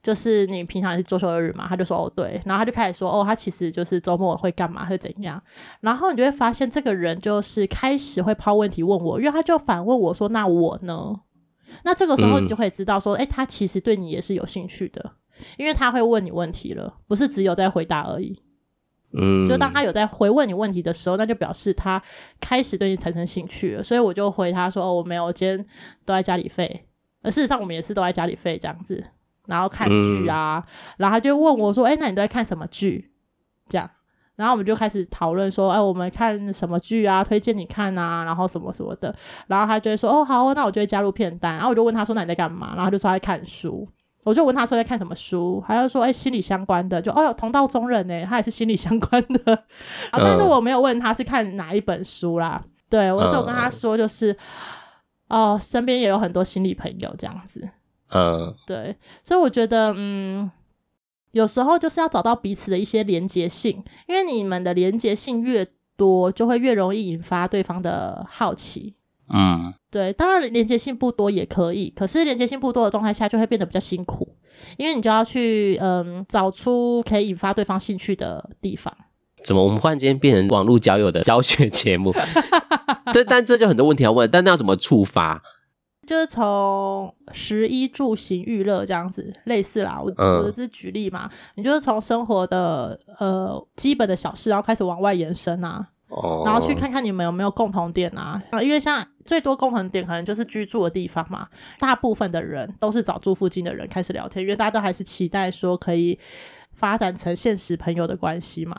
[0.00, 1.66] 就是你平常也是周休日嘛？
[1.68, 5.42] 他就说哦对，然后他就开始说哦，他其实就是周末会干嘛会怎样？
[5.80, 11.16] 然后你就会发现这个人就是开始会抛问题问我，因为他就反问我说，那我呢？
[11.82, 15.14] 那这个时候你就可以知道说，哎，嗯，他其实对你也是有兴趣的，
[15.58, 18.40] 因为他会问你问题了，不是只有在回答而已。
[19.16, 22.02] 嗯，就当他有在回问你问题的时候，那就表示他
[22.40, 23.82] 开始对你产生兴趣了。
[23.82, 25.58] 所以我就回他说：“哦，我没有，我今天
[26.04, 26.86] 都在家里废。”
[27.22, 29.02] 而事实上，我们也是都在家里废这样子，
[29.46, 30.58] 然后看剧啊。
[30.58, 33.12] 嗯、然后他就问我说：“哎，那你都在看什么剧？”
[33.68, 33.88] 这样，
[34.36, 37.22] 然后我们就开始讨论说：“哎，我们看什么剧啊？
[37.22, 39.14] 推荐你看啊，然后什么什么的。”
[39.46, 43.88] 然后他就会说：“哦，好，那我就会加入片单。”然后我就问他说：“那你在干嘛？”然后他就说他在看书。
[44.24, 49.52] 我就问他说在看什么书，还要说哎、欸、心理相关的，就哦同道中人呢，他也是心理相关的，
[50.10, 54.36] 啊，但是我没有问他是看哪一本书啦，对，我就跟他说就是
[55.28, 57.68] 哦身边也有很多心理朋友这样子，
[58.10, 60.50] 嗯，对，所以我觉得嗯
[61.32, 68.94] 有时候就是要找到彼此的一些连结性，因为你们的连结性越多，就会越容易引发对方的好奇。
[69.28, 74.28] 嗯，对，当然连接性不多也可以，可是连接性不多的状态下就会变得比较辛苦，
[74.76, 78.92] 因为你就要去嗯找出可以引发对方兴趣的地方。
[79.44, 82.12] 怎么我们忽然间变成网络交友的教学节目？
[83.14, 85.40] 这，但这就很多问题要问，但那要怎么触发？
[86.04, 95.90] 就是从食衣住行娱乐这样子类似啦，我、嗯、我只是举例嘛，你就是从生活的呃基本的小事，然后开始往外延伸啊。
[96.44, 101.48] 然后去看看你们有没有共同点啊，因为像最多共同点可能就是居住的地方嘛。
[101.78, 106.18] 大部分的人都是找住附近的人开始聊天，因为大家都还是期待说可以
[106.72, 108.78] 发展成现实朋友的关系嘛。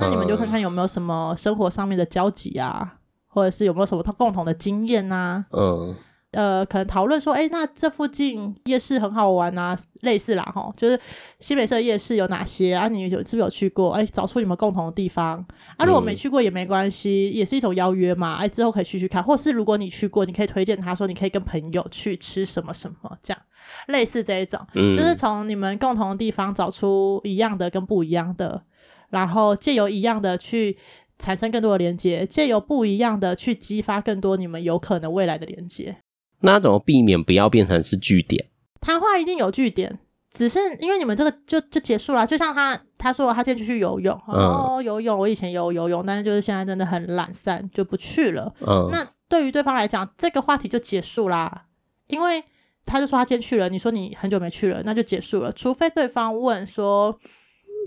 [0.00, 5.46] 那你们就看看有没有什么生活上面的交集啊，或者是有没有什么共同的经验啊。
[5.50, 5.94] 嗯。
[6.32, 11.00] 呃，可能讨论说，哎，那这附近夜市很好玩啊，类似啦，吼，就是
[11.38, 12.88] 新北市的夜市有哪些啊？
[12.88, 13.92] 你有是不是有去过？
[13.92, 15.42] 哎，找出你们共同的地方
[15.78, 15.86] 啊。
[15.86, 18.36] 如果没去过也没关系，也是一种邀约嘛。
[18.36, 23.42] 哎，之后可以去去看，或是如果你去过，你可以推荐他说，你可以跟朋友去吃什么什么，这样
[23.86, 28.62] 类似这一种，嗯、就是从你们共同的地方找出一样的跟不一样的，
[29.08, 30.76] 然后借由一样的去
[31.18, 35.96] 产生更多的连接，借由不一样的去激发更多你们有可能未来的连接。
[36.46, 38.46] 那怎么避免不要变成是据点？
[38.80, 39.98] 谈话一定有据点，
[40.32, 42.26] 只是因为你们这个就就结束了。
[42.26, 48.54] 就像他他说他今天就去游泳，嗯、哦，游泳我以前有游泳，但是就是现在真的很懒散，就不去了。
[48.60, 51.64] 嗯，那对于对方来讲，这个话题就结束啦。
[52.06, 52.44] 因为
[52.84, 55.50] 他就说他今天去了，你说你很久没去了，那就结束了。
[55.50, 57.18] 除非对方问说，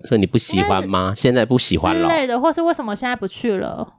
[0.07, 1.13] 说你不喜欢吗？
[1.15, 3.98] 现在不喜欢了之类的，或是为什么现在不去了？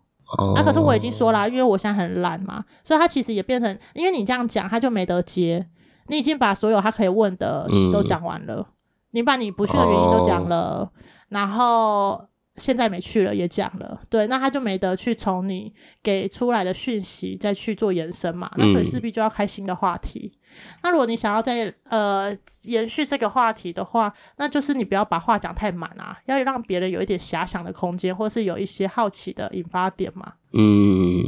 [0.55, 5.67] 那、可是我已经说了，因为我现在很懒嘛，所以他其实也变成，因为你这样讲，他就没得接。
[6.07, 8.67] 你已经把所有他可以问的都讲完了，嗯、
[9.13, 10.93] 你把你不去的原因都讲了，哦、
[11.29, 12.21] 然后
[12.61, 20.35] 现在没去了也讲了，对，那他就没得去从你给出来的讯息再去做延伸嘛，那所以势必就要开新的话题。
[20.35, 20.37] 嗯
[20.83, 30.33] 那如果你想要再呃延续这个话题的话，那就是你不要把话讲太满啊，要让别人有一点遐想的空间，或是有一些好奇的引发点嘛。
[30.53, 31.23] 嗯，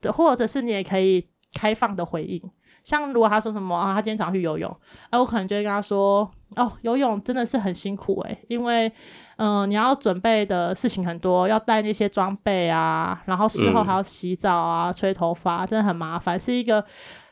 [0.00, 2.42] 对，或者是你也可以开放的回应，
[2.82, 4.74] 像如果他说什么啊，他今天早上去游泳，
[5.10, 8.90] 哎，我可能就会跟他说，哦，游泳真的是很辛苦诶，因为
[9.36, 16.84] 嗯、呃，你要准备的事情很多，要带那些装备啊，然后事后还要洗澡啊、嗯、吹头发，真的很麻烦，是一个。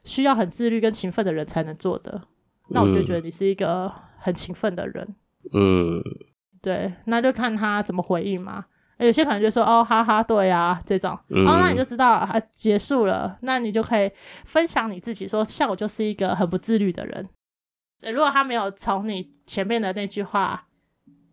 [0.02, 2.22] 需要很自律跟勤奋的人才能做的，
[2.70, 5.14] 那我就觉得你是一个很勤奋的人。
[5.52, 6.02] 嗯，
[6.62, 8.64] 对，那就看他怎么回应嘛。
[8.96, 14.10] 有些可能就说哦，哈哈，对啊，这种，嗯、哦，那你就知道啊，结束了，那你就可以
[14.46, 17.28] 分享你自己说，像我就是一个很不自律的人。
[18.10, 20.64] 如果他没有从你前面的那句话。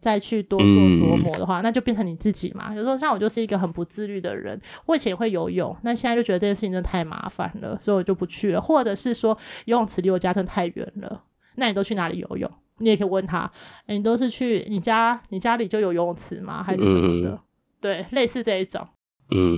[0.07, 2.73] 再去多做琢磨的话，嗯、那就变成你自己嘛。
[2.73, 8.61] 有时候像我就是一个很不自律的人，我以前也会游泳，那现在就觉得这件事情真的太麻烦了，所以我就不去了。
[8.61, 11.23] 或者是说游泳池离我家真的太远了，
[11.55, 12.49] 那你都去哪里游泳？
[12.77, 13.51] 你也可以问他，
[13.87, 16.63] 欸、你都是去你家，你家里就有游泳池吗？
[16.63, 17.31] 还是什么的？
[17.31, 17.39] 嗯、
[17.81, 18.87] 对，类似这一种。
[19.31, 19.57] 嗯，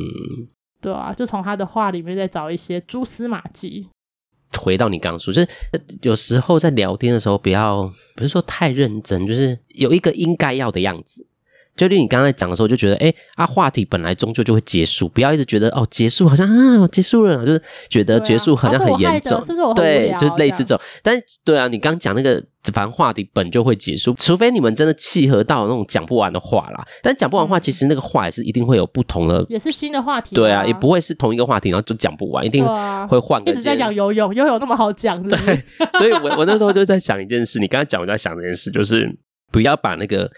[0.81, 3.89] 对啊，就从他的话里面再找一些蛛丝马迹。
[4.57, 5.47] 回到你刚说，就是
[6.01, 11.25] 有时候在聊天的时候，不要不是说太认真，就是有一个应该要的样子。
[11.79, 19.41] 就对你刚才讲的时候，就觉得，哎、欸，啊，话题本来终究就会结束，不要一直觉得哦，结束好像啊，结束了，就是觉得结束好像很严重，
[19.73, 20.79] 对，就类似这种。
[21.01, 26.85] 但是，对啊，你刚讲那个，反正话题本就会结束，除非你们真的契合到那种讲不完的话啦。
[27.01, 30.35] 但讲不完话，其实那个话也是一定会有不同的，也是新的话题。
[30.35, 32.65] 对啊，也不会是同一个话题，然后就讲不完，一定
[33.07, 33.51] 会换个。
[33.51, 35.37] 一直在讲游泳，游泳那么好讲的。
[35.37, 35.63] 对，
[35.97, 39.09] 所以我我那时候就在想一件事，你刚才讲，我在想这件事，就是
[39.51, 40.29] 不要把那个。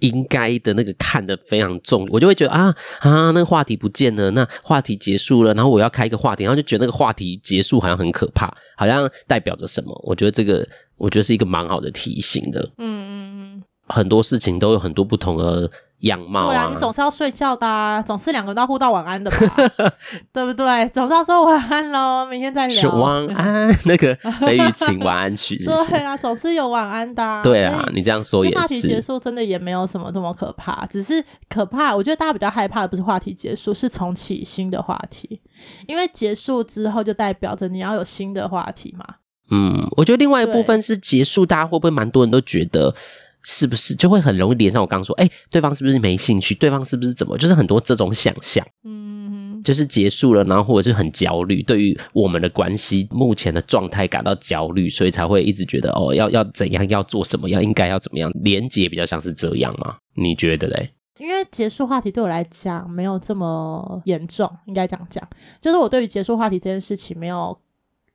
[0.00, 10.00] 应该的那个看得非常重，我就会觉得啊啊，那个话题不见了，那话题结束了，然后我要开一个话题，然后就觉得那个话题结束好像很可怕，好像代表着什么？
[10.04, 12.60] 我觉得这个，我觉得是一个蛮好的提醒的。
[12.78, 15.70] 嗯嗯嗯，很多事情都有很多不同的。
[16.00, 19.36] 样貌啊，对啊，你总是要睡觉的啊，总是两个都要互道晚安的吧，
[20.32, 20.88] 对不对？
[20.90, 22.94] 总是要说晚安喽，明天再聊。
[22.94, 25.90] 晚安，那个费玉清晚安曲是不是？
[25.90, 27.42] 对啊，总是有晚安的啊。
[27.42, 28.58] 对啊，你这样说也是。
[28.58, 31.96] 话题结束真的也没有什么这么可怕，只是可怕。
[31.96, 35.40] 我觉得大家比较害怕的不是话题结束，是重启新的话题，
[35.88, 39.04] 因为结束之后就代表着你要有新的话题嘛。
[39.50, 42.94] 嗯，我觉得另外一部分是结束，大家会不会蛮多人都觉得？
[43.42, 46.54] 是不是就会很容易连上我刚刚说，哎、欸，对方是不是没兴趣？
[46.54, 47.38] 对方是不是怎么？
[47.38, 59.96] 就是很多这种想象，嗯，就是结束了，然后或者是很焦虑，对于我们的关系目前的状态感到焦虑，所以才会一直觉得哦，要要怎样，要做什么，要应该要怎么样，连结比较像是这样吗？
[60.14, 60.90] 你觉得嘞？
[61.18, 65.26] 因为结束话题对我来讲没有这么严重，应该这样讲，
[65.60, 67.58] 就是我对于结束话题这件事情没有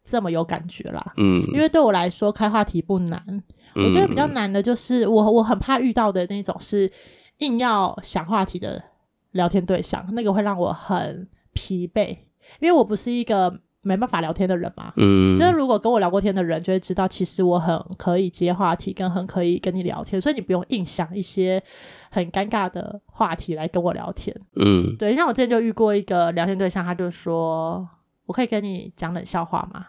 [0.03, 3.43] 这么有感觉啦，嗯，因为对我来说开话题不难。
[3.75, 6.89] 我觉得比较难的就是我我很怕遇到的那种是
[7.39, 8.81] 硬要想话题的
[9.31, 12.09] 聊天对象，那个会让我很疲惫，
[12.59, 14.93] 因为我不是一个没办法聊天的人嘛。
[14.97, 21.61] 嗯，就是如果跟我聊过天的人就会知道，其实我很可以接话题，跟很可以跟你聊天，所以你不用硬想一些
[22.11, 24.35] 很尴尬的话题来跟我聊天。
[24.55, 27.87] 嗯，对，像我之前就遇过一个聊天对象，他就说。
[28.25, 29.85] 我我可以跟你讲冷笑话吗？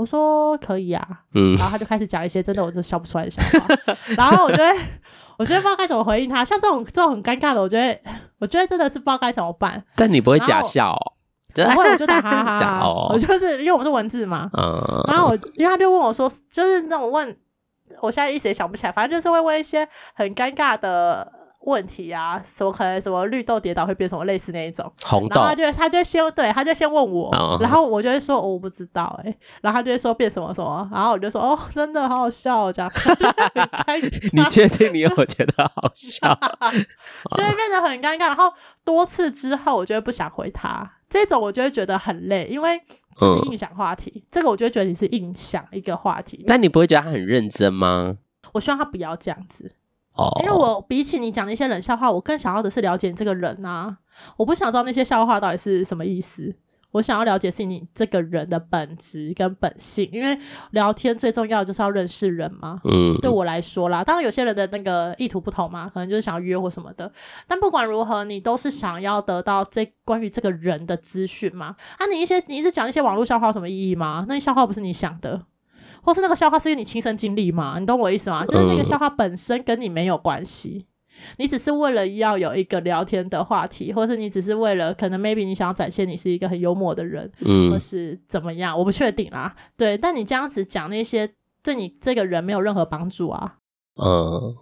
[0.00, 4.74] 我说可以啊，嗯，然后他就开始讲一些真的我真笑不出来的笑话，然后我觉得，
[5.36, 6.42] 我觉得不知道该怎么回应他。
[6.42, 8.00] 像这种这种很尴尬的，我觉得，
[8.38, 9.84] 我觉得真的是不知道该怎么办。
[9.94, 11.12] 但你不会假笑哦？
[11.52, 17.36] 不会，我就打哈哈 我就是因为我们是文字嘛，嗯，然后我因为他就问我说，就是那种问，
[18.00, 21.30] 我现在一时也想不起来，反正就是会问一些很尴尬的。
[21.60, 32.90] 问题啊，什么可能什么绿豆跌倒会变什么类似那一种红豆，然后他就他就先对他就先问我，哦、然后我就会说、哦、我不知道哎、欸，然后他就会说变什么什么，然后我就说哦真的好好笑、哦、这样，
[34.32, 36.34] 你确定你有觉得好笑？
[37.36, 38.52] 就会变得很尴尬，然后
[38.84, 42.80] 多次之后我就会不想回他，这种我就会觉得很累，因为
[43.18, 48.16] 这是印象话题，嗯、这个我就会觉得你是印象一个话题，但你不会觉得他很认真吗？
[48.52, 49.76] 我希望他不要这样子。
[50.20, 50.44] Oh.
[50.44, 53.96] 因为我比起你讲那些冷笑话，我更想要的是了解你这个人啊！
[54.36, 56.54] 我不想知道那些笑话到底是什么意思，
[56.90, 60.06] 我想要了解是你这个人的本质跟本性。
[60.12, 60.38] 因为
[60.72, 62.82] 聊天最重要的就是要认识人嘛。
[62.84, 67.10] 嗯，对我来说啦，当然有些人的那个意图不同嘛，可能就是想要约或什么的。
[67.46, 71.76] 但不管如何，你都是想要得到这关于这个人的资讯嘛。
[71.96, 74.26] 啊，你一些你一直讲一些网络笑话有什么意义吗？
[74.28, 75.46] 那些笑话不是你想的。
[76.02, 77.76] 或是那个笑话是你亲身经历吗？
[77.78, 78.44] 你懂我意思吗？
[78.46, 80.86] 就是那个笑话本身跟你没有关系，
[81.38, 89.54] 你只是为了要有一个聊天的话题，或是你只是为了可能 maybe 你想要展现你是一个很幽默的人，嗯，或是怎么样，我不确定啦。
[89.76, 91.30] 对，但你这样子讲那些
[91.62, 93.56] 对你这个人没有任何帮助啊。
[93.96, 94.54] 呃，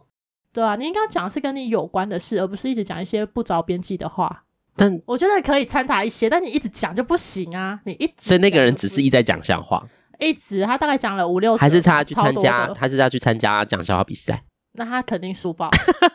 [0.52, 4.44] 对啊，你应该讲是跟你有关的事，而不是一直讲一些不着边际的话。
[4.74, 7.80] 但我觉得可以掺杂一些，但你一直讲就不行啊！
[7.84, 9.84] 你一直所以那个人只是一直在讲笑话。
[10.18, 14.42] 一直他大概讲了五六次，还是他去参加，还是他去参加讲笑话比赛？
[14.72, 15.68] 那他肯定输爆，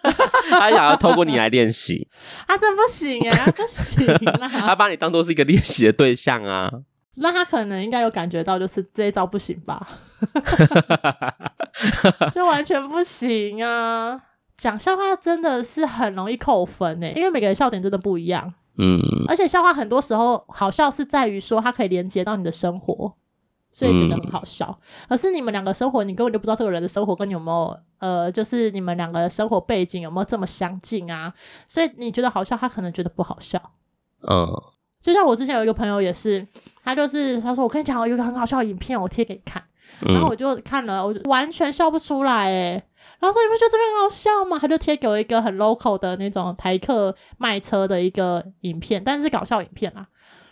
[0.49, 2.07] 他想要透过你来练习，
[2.47, 4.05] 他真不行哎，不行
[4.39, 4.47] 啦！
[4.67, 6.71] 他把你当做是一个练习的对象啊，
[7.15, 9.85] 那他可能应该有感觉到，就是这一招不行吧？
[12.33, 14.21] 就完全不行啊！
[14.55, 23.15] 讲笑话真的是很容易扣分诶，因为每个人笑点真的不一样，嗯，而且笑话很多时候好笑是在于说它可以连接到你的生活。
[23.73, 31.33] 所以觉得很好笑，嗯、可是你们两个生活，你根本就不知道这个人的生活跟你有没有，呃，就是你们两个的生活背景有没有这么相近啊？
[31.65, 33.59] 所以你觉得好笑，他可能觉得不好笑。
[34.29, 34.47] 嗯，
[35.01, 36.47] 就像我之前有一个朋友也是，
[36.83, 39.63] 他就是他说我跟你讲，我有一个很好笑的影片，我贴给你看，
[40.01, 42.83] 然后我就看了，我就完全笑不出来，诶，
[43.19, 44.59] 然后说你不觉得这边很好笑吗？
[44.59, 49.91] 他就贴给我一个很 local 的那种台客卖车的一个影片，但是搞笑影片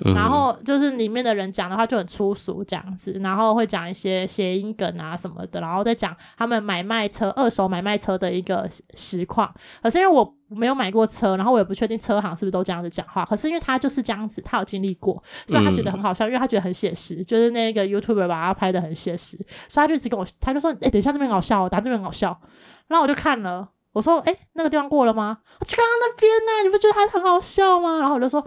[0.05, 0.13] 啊。
[0.13, 9.53] 然后就是里面的人讲的话就很粗俗这样子，然后会讲一些谐音梗啊什么的，然后再讲他们买卖车、二手买卖车的一个实况。
[9.81, 13.23] 可是因为我没有买过车，然后我也不确定车行是不是都这样子讲话。
[13.25, 19.37] 可是因为他就是这样子，他有经历过，所以他觉得很好笑，因为他觉得很写实，就是那个 YouTuber 把他拍的很写实，
[19.67, 22.37] 所以他就一直跟我，他就说：“哎、欸，等一下这边好笑，打这边好笑。”
[22.87, 25.37] 然后我就看了，我说：“哎、欸，那个地方过了吗？
[25.59, 28.45] 我去刚刚那边呢、啊，你不觉得他很好笑吗？”然后我就说。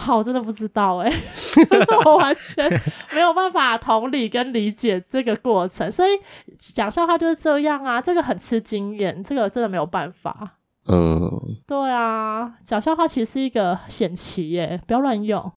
[0.00, 1.20] 好，我真的不知道哎、欸，
[1.66, 2.70] 就是我完全
[3.14, 6.10] 没有办法同理跟理解这个过程，所以
[6.58, 10.56] 讲笑话就是这样啊，这个很吃经验，这个真的没有办法。
[10.88, 11.30] 嗯，
[11.66, 15.52] 对啊，讲笑话其实是一个险棋耶，不要乱用。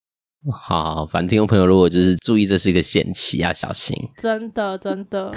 [0.52, 3.96] 好，反正听众朋友如果就是注意，这是一个险棋啊，小心。
[4.18, 5.32] 真的，真的。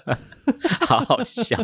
[0.86, 1.58] 好好笑，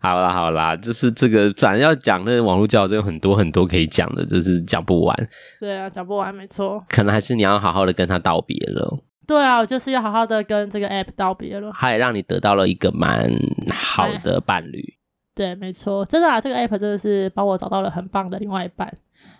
[0.00, 5.28] 好啦好啦，就是这个，反正要讲那个网络交友，真有很多很多可以讲的，就是讲不完。
[5.60, 6.82] 对啊，讲不完，没错。
[6.88, 8.98] 可能还是你要好好的跟他道别了。
[9.26, 11.70] 对啊，我就是要好好的跟这个 app 道别了。
[11.74, 13.30] 他也让你得到了一个蛮
[13.70, 14.82] 好的伴侣。
[15.34, 18.88] 对，没错，真的啊，这个 app 真的是帮我找到了很棒的另外一半，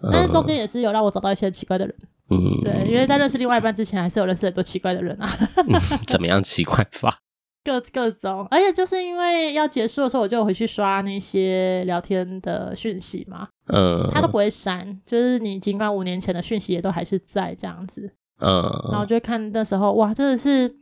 [0.02, 1.94] 嗯、但是中间也是有让我找到一些奇怪的人。
[2.32, 5.28] 嗯，对，因为在认识另外一半之前，还是有认识很多奇怪的人啊。
[5.56, 7.18] 嗯、怎么样奇怪法？
[7.64, 20.74] 各各种，而且就是因为要结束的时候，我就回去刷那些聊天的讯息嘛，嗯，他都不会删，就是你尽管五年前的讯息也都还是在这样子，嗯，然后就会看那时候，哇，真的是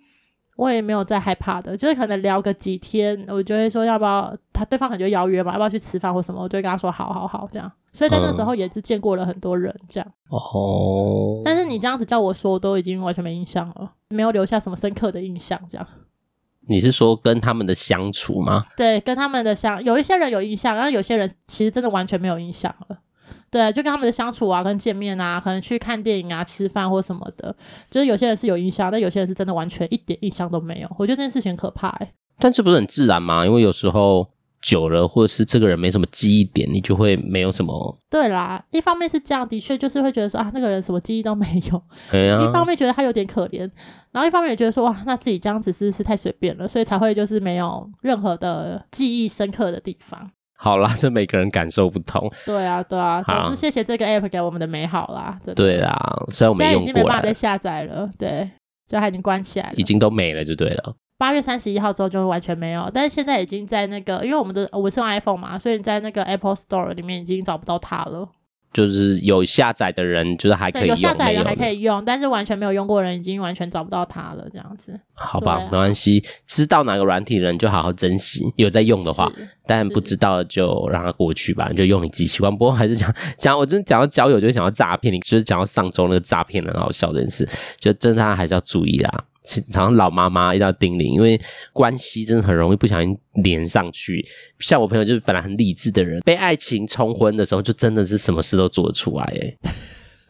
[0.61, 15.87] 我也没有再害怕的，就是可能聊个几天，我就会说要不要，他对方可能就邀约嘛，要不要去吃饭或什么，我就会跟他说好好好这样，所以在那时候也是见过了很多人这样，哦，但是你这样子叫我说，我都已经完全没印象了，没有留下什么深刻的印象这样。
[16.69, 18.67] 你是说跟他们的相处吗？
[18.77, 22.99] 对，跟他们的相，有一些人有印象，然后有些人其实真的完全没有印象了。
[23.51, 27.55] 对，就跟他们的相处啊，跟见面啊，可能去看电影啊、吃饭或什么的，
[27.91, 30.89] 就是有些人是有印象，但有些人是真的完全一点印象都没有。
[30.99, 32.13] 我觉得这件事情很可怕欸。
[32.39, 33.45] 但这不是很自然吗？
[33.45, 34.27] 因为有时候
[34.63, 37.99] 久了，或者是这个人没什么记忆点，你就会没有什么。
[38.09, 41.83] 对啦，一方面是这样，的确就是会觉得说啊，那个人什么记忆都没有。
[42.11, 42.41] 对啊。
[42.43, 43.69] 一方面觉得他有点可怜，
[44.13, 50.31] 然后一方面也觉得说哇，那自己这样子是不是太随便了，所以才会就是没有任何的记忆深刻的地方。
[50.63, 52.31] 好啦， 这每个人感受不同。
[52.45, 53.23] 对啊，对啊。
[53.23, 55.39] 总之，谢谢这个 app 给我们的美好啦。
[55.43, 55.55] 真的。
[55.55, 55.97] 对啦，
[56.29, 58.09] 虽然我没用过，现在已经没办法再下载了。
[58.19, 58.51] 对，
[58.87, 60.95] 就它已经关起来了，已经都没了，就对了。
[61.17, 68.29] 八月三十一号之后就完全没有，但是现在已经在那个，因为我们的我是用 iPhone 嘛，所以你在那个 Apple Store 里面已经找不到它了。
[68.73, 74.47] 就是有下载的人，就是还可以用，有下载人还可以用，但是完全没有用过的人，已经完全找不到它了。
[74.53, 76.25] 这样子，好吧，啊、没关系。
[76.47, 79.31] 知道哪个软体人就好好珍惜，有在用的话，
[79.67, 82.51] 但不知道就让它过去吧，你就用你自己习惯。
[82.51, 87.49] 不过还是讲讲， 我真的讲到交友，就想要诈骗，你就是讲到上周那个诈骗很好笑的事，
[87.79, 89.25] 就真的还是要注意啦。
[89.73, 91.41] 好像老妈妈一定要叮咛，因为
[91.73, 94.27] 关系真的很容易不小心连上去。
[94.59, 99.25] 像我朋友就是本来很理智的人，被爱情冲昏的时候，就真的是什么事都做得出来。
[99.25, 99.57] 哎，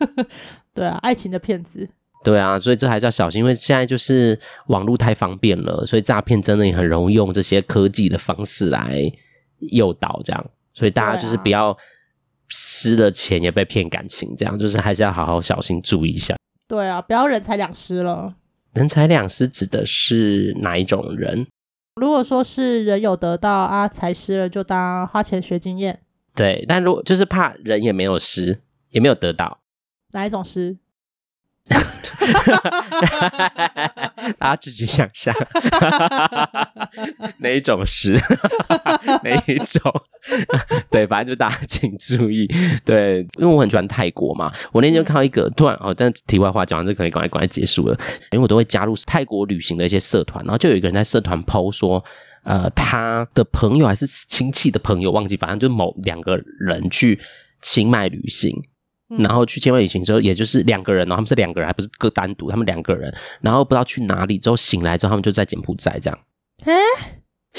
[0.74, 1.88] 对啊，爱情的骗子。
[2.22, 9.00] 对啊，所以这还是要小心，因为现在就是网络太方便了，所以诈骗真的也很容易用这些科技的方式来
[9.72, 10.46] 诱导这样。
[10.74, 11.76] 所以大家就是不要
[12.48, 16.36] 失了钱也被骗感情，这样就是还是要好好小心注意一下。
[16.68, 18.34] 对啊，不要人财两失了。
[18.72, 21.46] 人财两失指的是哪一种人？
[21.96, 26.00] 如果说是人有得到啊，财失了就当花钱学经验。
[26.36, 28.60] 对，但如果就是怕人也没有失，
[28.90, 29.58] 也没有得到，
[30.12, 30.78] 哪一种失？
[34.38, 35.34] 大家自己想象，
[37.38, 38.14] 哪一种是
[39.24, 39.80] 哪一种？
[40.90, 42.46] 对，反正就大家请注意。
[42.84, 47.96] 对，因为我很喜欢泰国嘛，我那天就看到一个，段哦，但题外话讲完就可以赶快赶快结束了。
[48.32, 52.04] 因为我都会加入泰国旅行的一些社团，然后就有一个人在社团 PO 说，
[52.44, 57.18] 呃，他的朋友还是亲戚的朋友忘记，反正就某两个人去
[57.62, 58.54] 清迈旅行。
[59.18, 66.18] 然后去千万旅行之后，也就是两个人，然后他们是两个人，还不是各单独，他们两个人，然后不知道去哪里，之后醒来之后，他们就在柬埔寨这样。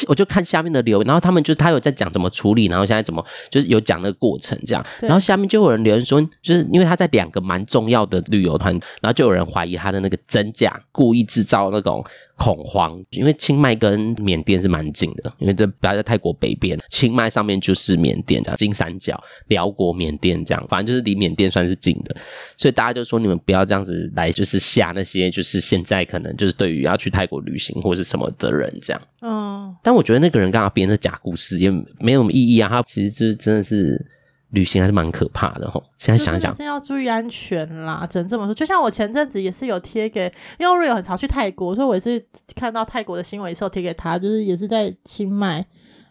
[0.07, 12.03] 我就看下面的留言，然后他们就是他有在讲怎么处理，然后现在怎么就是有讲那个过程这样，然后下面就有人留言说，就是因为他在两个蛮重要的旅游团，然后就有人怀疑他的那个真假，故意制造那种。
[12.37, 22.15] 恐慌，因为清迈跟缅甸是蛮近的，因为这不要在泰国北边，清迈上面就是缅甸这样，金三角、寮国、缅甸这样，反正就是离缅甸算是近的，
[22.57, 29.01] 所以大家就说你们不要这样子来，就是吓那些就是现在可能就是对于要去泰国旅行或是什么的人这样。
[29.21, 31.69] 嗯，但我觉得那个人刚刚编的假故事也
[31.99, 34.03] 没有什么意义啊，他其实就是真的是。
[34.51, 38.53] 旅行还是蛮可怕的吼，现在想想是要注意安全啦，只能这么说。
[38.53, 42.23] 就像我前阵子也是有贴给，因为瑞有很常去泰国，所以我也是
[42.55, 45.65] 看到泰国的新闻，也是有贴给他，就是也是在清迈，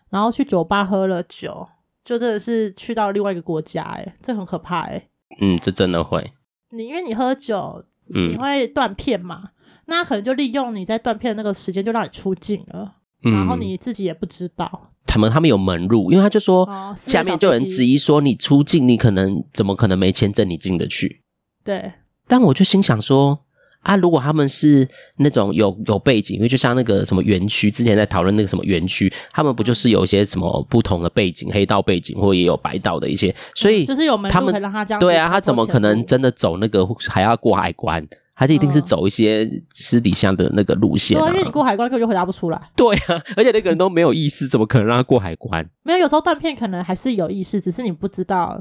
[0.08, 1.68] 然后去酒吧喝了酒，
[2.02, 5.08] 就真的是去到另外一个国家，诶，这很可怕诶。
[5.40, 6.32] 嗯，这真的会。
[6.70, 9.42] 你因为你喝酒，你会断片嘛？
[9.44, 9.50] 嗯、
[9.86, 14.89] 那可能就利用你在断片的那个时间，就让你出境了，嗯、然后你自己也不知道。
[15.06, 21.22] 他们他们有门路，因为他就说，下面就有人质疑说，你出境，你可能怎么可能没签证，你进得去？
[21.64, 21.92] 对。
[22.28, 23.40] 但我就心想说，
[23.80, 35.00] 啊，如果他们是那种有有背景，因为就像那个什么园区，之前在讨论那个什么园区，他们不就是有一些什么不同的背景，黑道背景，或也有白道的一些，所以就是有门路他这样。
[35.00, 38.06] 对啊，他怎么可能真的走那个还要过海关？
[38.40, 42.58] 他就一定是走一些私底下的那个路线、啊，对，因为你过海关根本就回答不出来。
[42.74, 45.68] 对啊，而且那个人都没有意识，怎么可能让他过海关？
[45.82, 48.58] 没有，有时候断片可能还是有意识，只是你不知道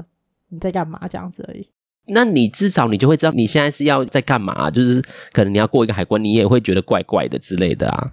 [0.50, 1.66] 你在干嘛这样子而已。
[2.08, 5.02] 那你至少你就会知道你现在是要在干嘛，就是
[5.32, 8.12] 可能你要过一个海关，你也会觉得怪怪的之类的啊。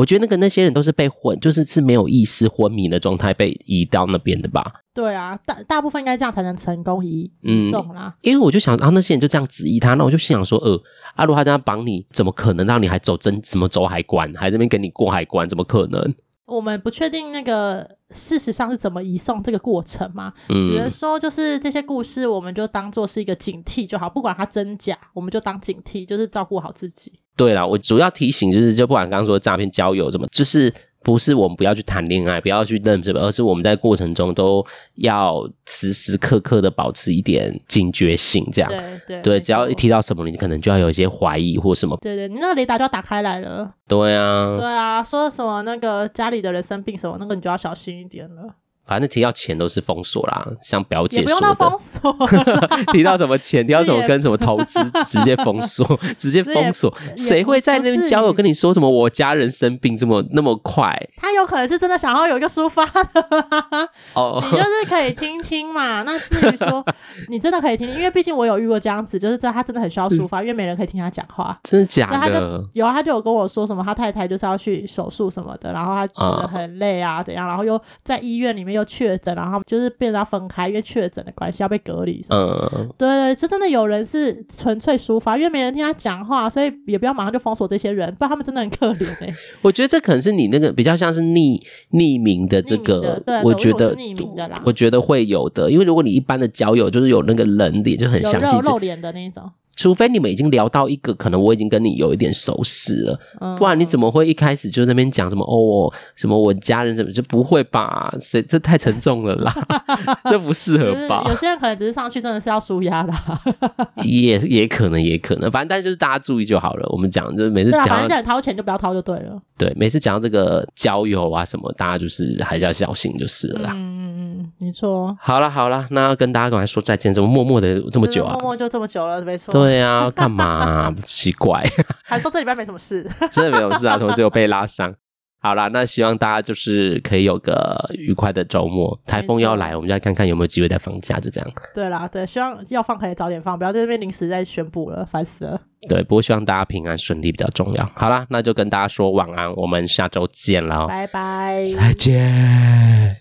[0.00, 4.64] 我觉得那个那些人都是被昏，就是是没有意识昏迷的状态被移到那边的吧？
[4.94, 8.14] 对啊，大大部分应该这样才能成功移移送啦。
[8.22, 10.72] 因为我就想，然后那些人就这样质疑他，那我就心想说，呃，
[11.16, 16.14] 阿、啊、如他这样绑你，怎么可能让你还走真怎么走海关，还这边跟你过海关，怎么可能？
[16.46, 27.12] 我们不确定那个事实上是怎么移送这个过程嘛，嗯、只能说就是这些故事，我们就当做是一个警惕就好，不管它真假，我们就当警惕，就是照顾好自己。
[27.36, 30.72] 对啦，我主要提醒就是，就不管刚刚说的诈骗交友怎么，就是。
[31.02, 34.64] 不是我们不要去谈恋爱，不要去认识，而是我们在过程中都
[34.96, 38.70] 要时时刻刻的保持一点警觉性，这样。
[38.70, 41.96] 对对对，只要一提到什么，你可能就要有一些怀疑或什么。
[42.02, 43.72] 对对，你那个雷达就要打开来了。
[43.88, 44.56] 对啊。
[44.58, 48.56] 对啊，说什么那个家里的人生病什么，那个你就要小心一点了。
[48.86, 52.12] 反正提到钱都是封锁啦，像表姐说的，不用到封锁。
[52.92, 55.86] 提到什么钱，提到什么跟什么投资，直接封锁，
[56.18, 56.92] 直接封锁。
[57.16, 58.90] 谁会在那边交友跟你说什么？
[58.90, 61.00] 我家人生病这么那么快？
[61.18, 63.88] 他有可能是真的想要有一个抒发的。
[64.14, 66.02] 哦，你就是可以听听嘛。
[66.10, 66.84] 那至于说
[67.28, 71.56] 你真的可以听听，因为毕竟我有遇过这样子，就是这他真的很需要抒发，因为没人可以听他讲话。
[71.62, 72.16] 真的假的？
[72.16, 78.79] 他就有他就有跟我说什么，他太太就是要去手术什么的，然后他觉得很累啊，怎样，然后又在医院里面又。
[78.84, 82.24] 确诊，然后就是变成要分开，因为确诊的关系要被隔离。
[82.28, 89.34] 嗯，对对，就真的有人是纯粹抒发，因为没人听他讲话，所以也不要马上就封锁这些人，不然他们真的很可怜哎。
[89.62, 91.60] 我觉得这可能是你那个比较像是匿
[91.92, 99.50] 匿名的这个，对，我觉得匿名的啦，我觉得会有的，因为如果你一般的交友就是有那个人脸，就很详细露脸的那种。
[99.80, 108.12] 除非你们已经聊到一个，可能我已经跟你有一点熟识了，嗯、不然你怎么会一开始就在那边讲什么哦，什么我家人怎么就不会吧？
[108.20, 109.54] 这这太沉重了啦，
[110.30, 111.24] 这不适合吧？
[111.30, 113.14] 有些人可能只是上去真的是要舒压的，
[114.04, 116.86] 也也可能也可能，反正但是就是大家注意就好了。
[116.90, 119.40] 我们讲就是每次讲，反正叫你掏钱就不要掏就对了。
[119.56, 123.70] 对，每次讲到这个交友啊什么，大家就是还是要小心就是了啦。
[123.74, 124.10] 嗯
[124.58, 128.32] 没错，好了好了，那要跟大家赶快说再见，怎么默默的这么久啊？
[128.34, 129.52] 默默就这么久了，没错。
[129.52, 130.94] 对啊，干嘛啊？
[131.04, 131.62] 奇怪，
[132.02, 134.94] 还说这礼拜没什么事， 真的没有事啊，怎么只有被拉伤。
[135.42, 139.00] 好啦，那希望大家就是可以有个愉快的周末。
[139.06, 141.50] 台风要来，我们就来看看有没有机会再放假，就这样。
[141.74, 145.58] 对啦，对，希望要放可以早点放，不要在这边临时再宣布了，烦死了。
[145.88, 147.90] 对，不过希望大家平安顺利比较重要。
[147.96, 153.20] 好啦，那就跟大家说晚安，我们下周见了，拜拜，再见。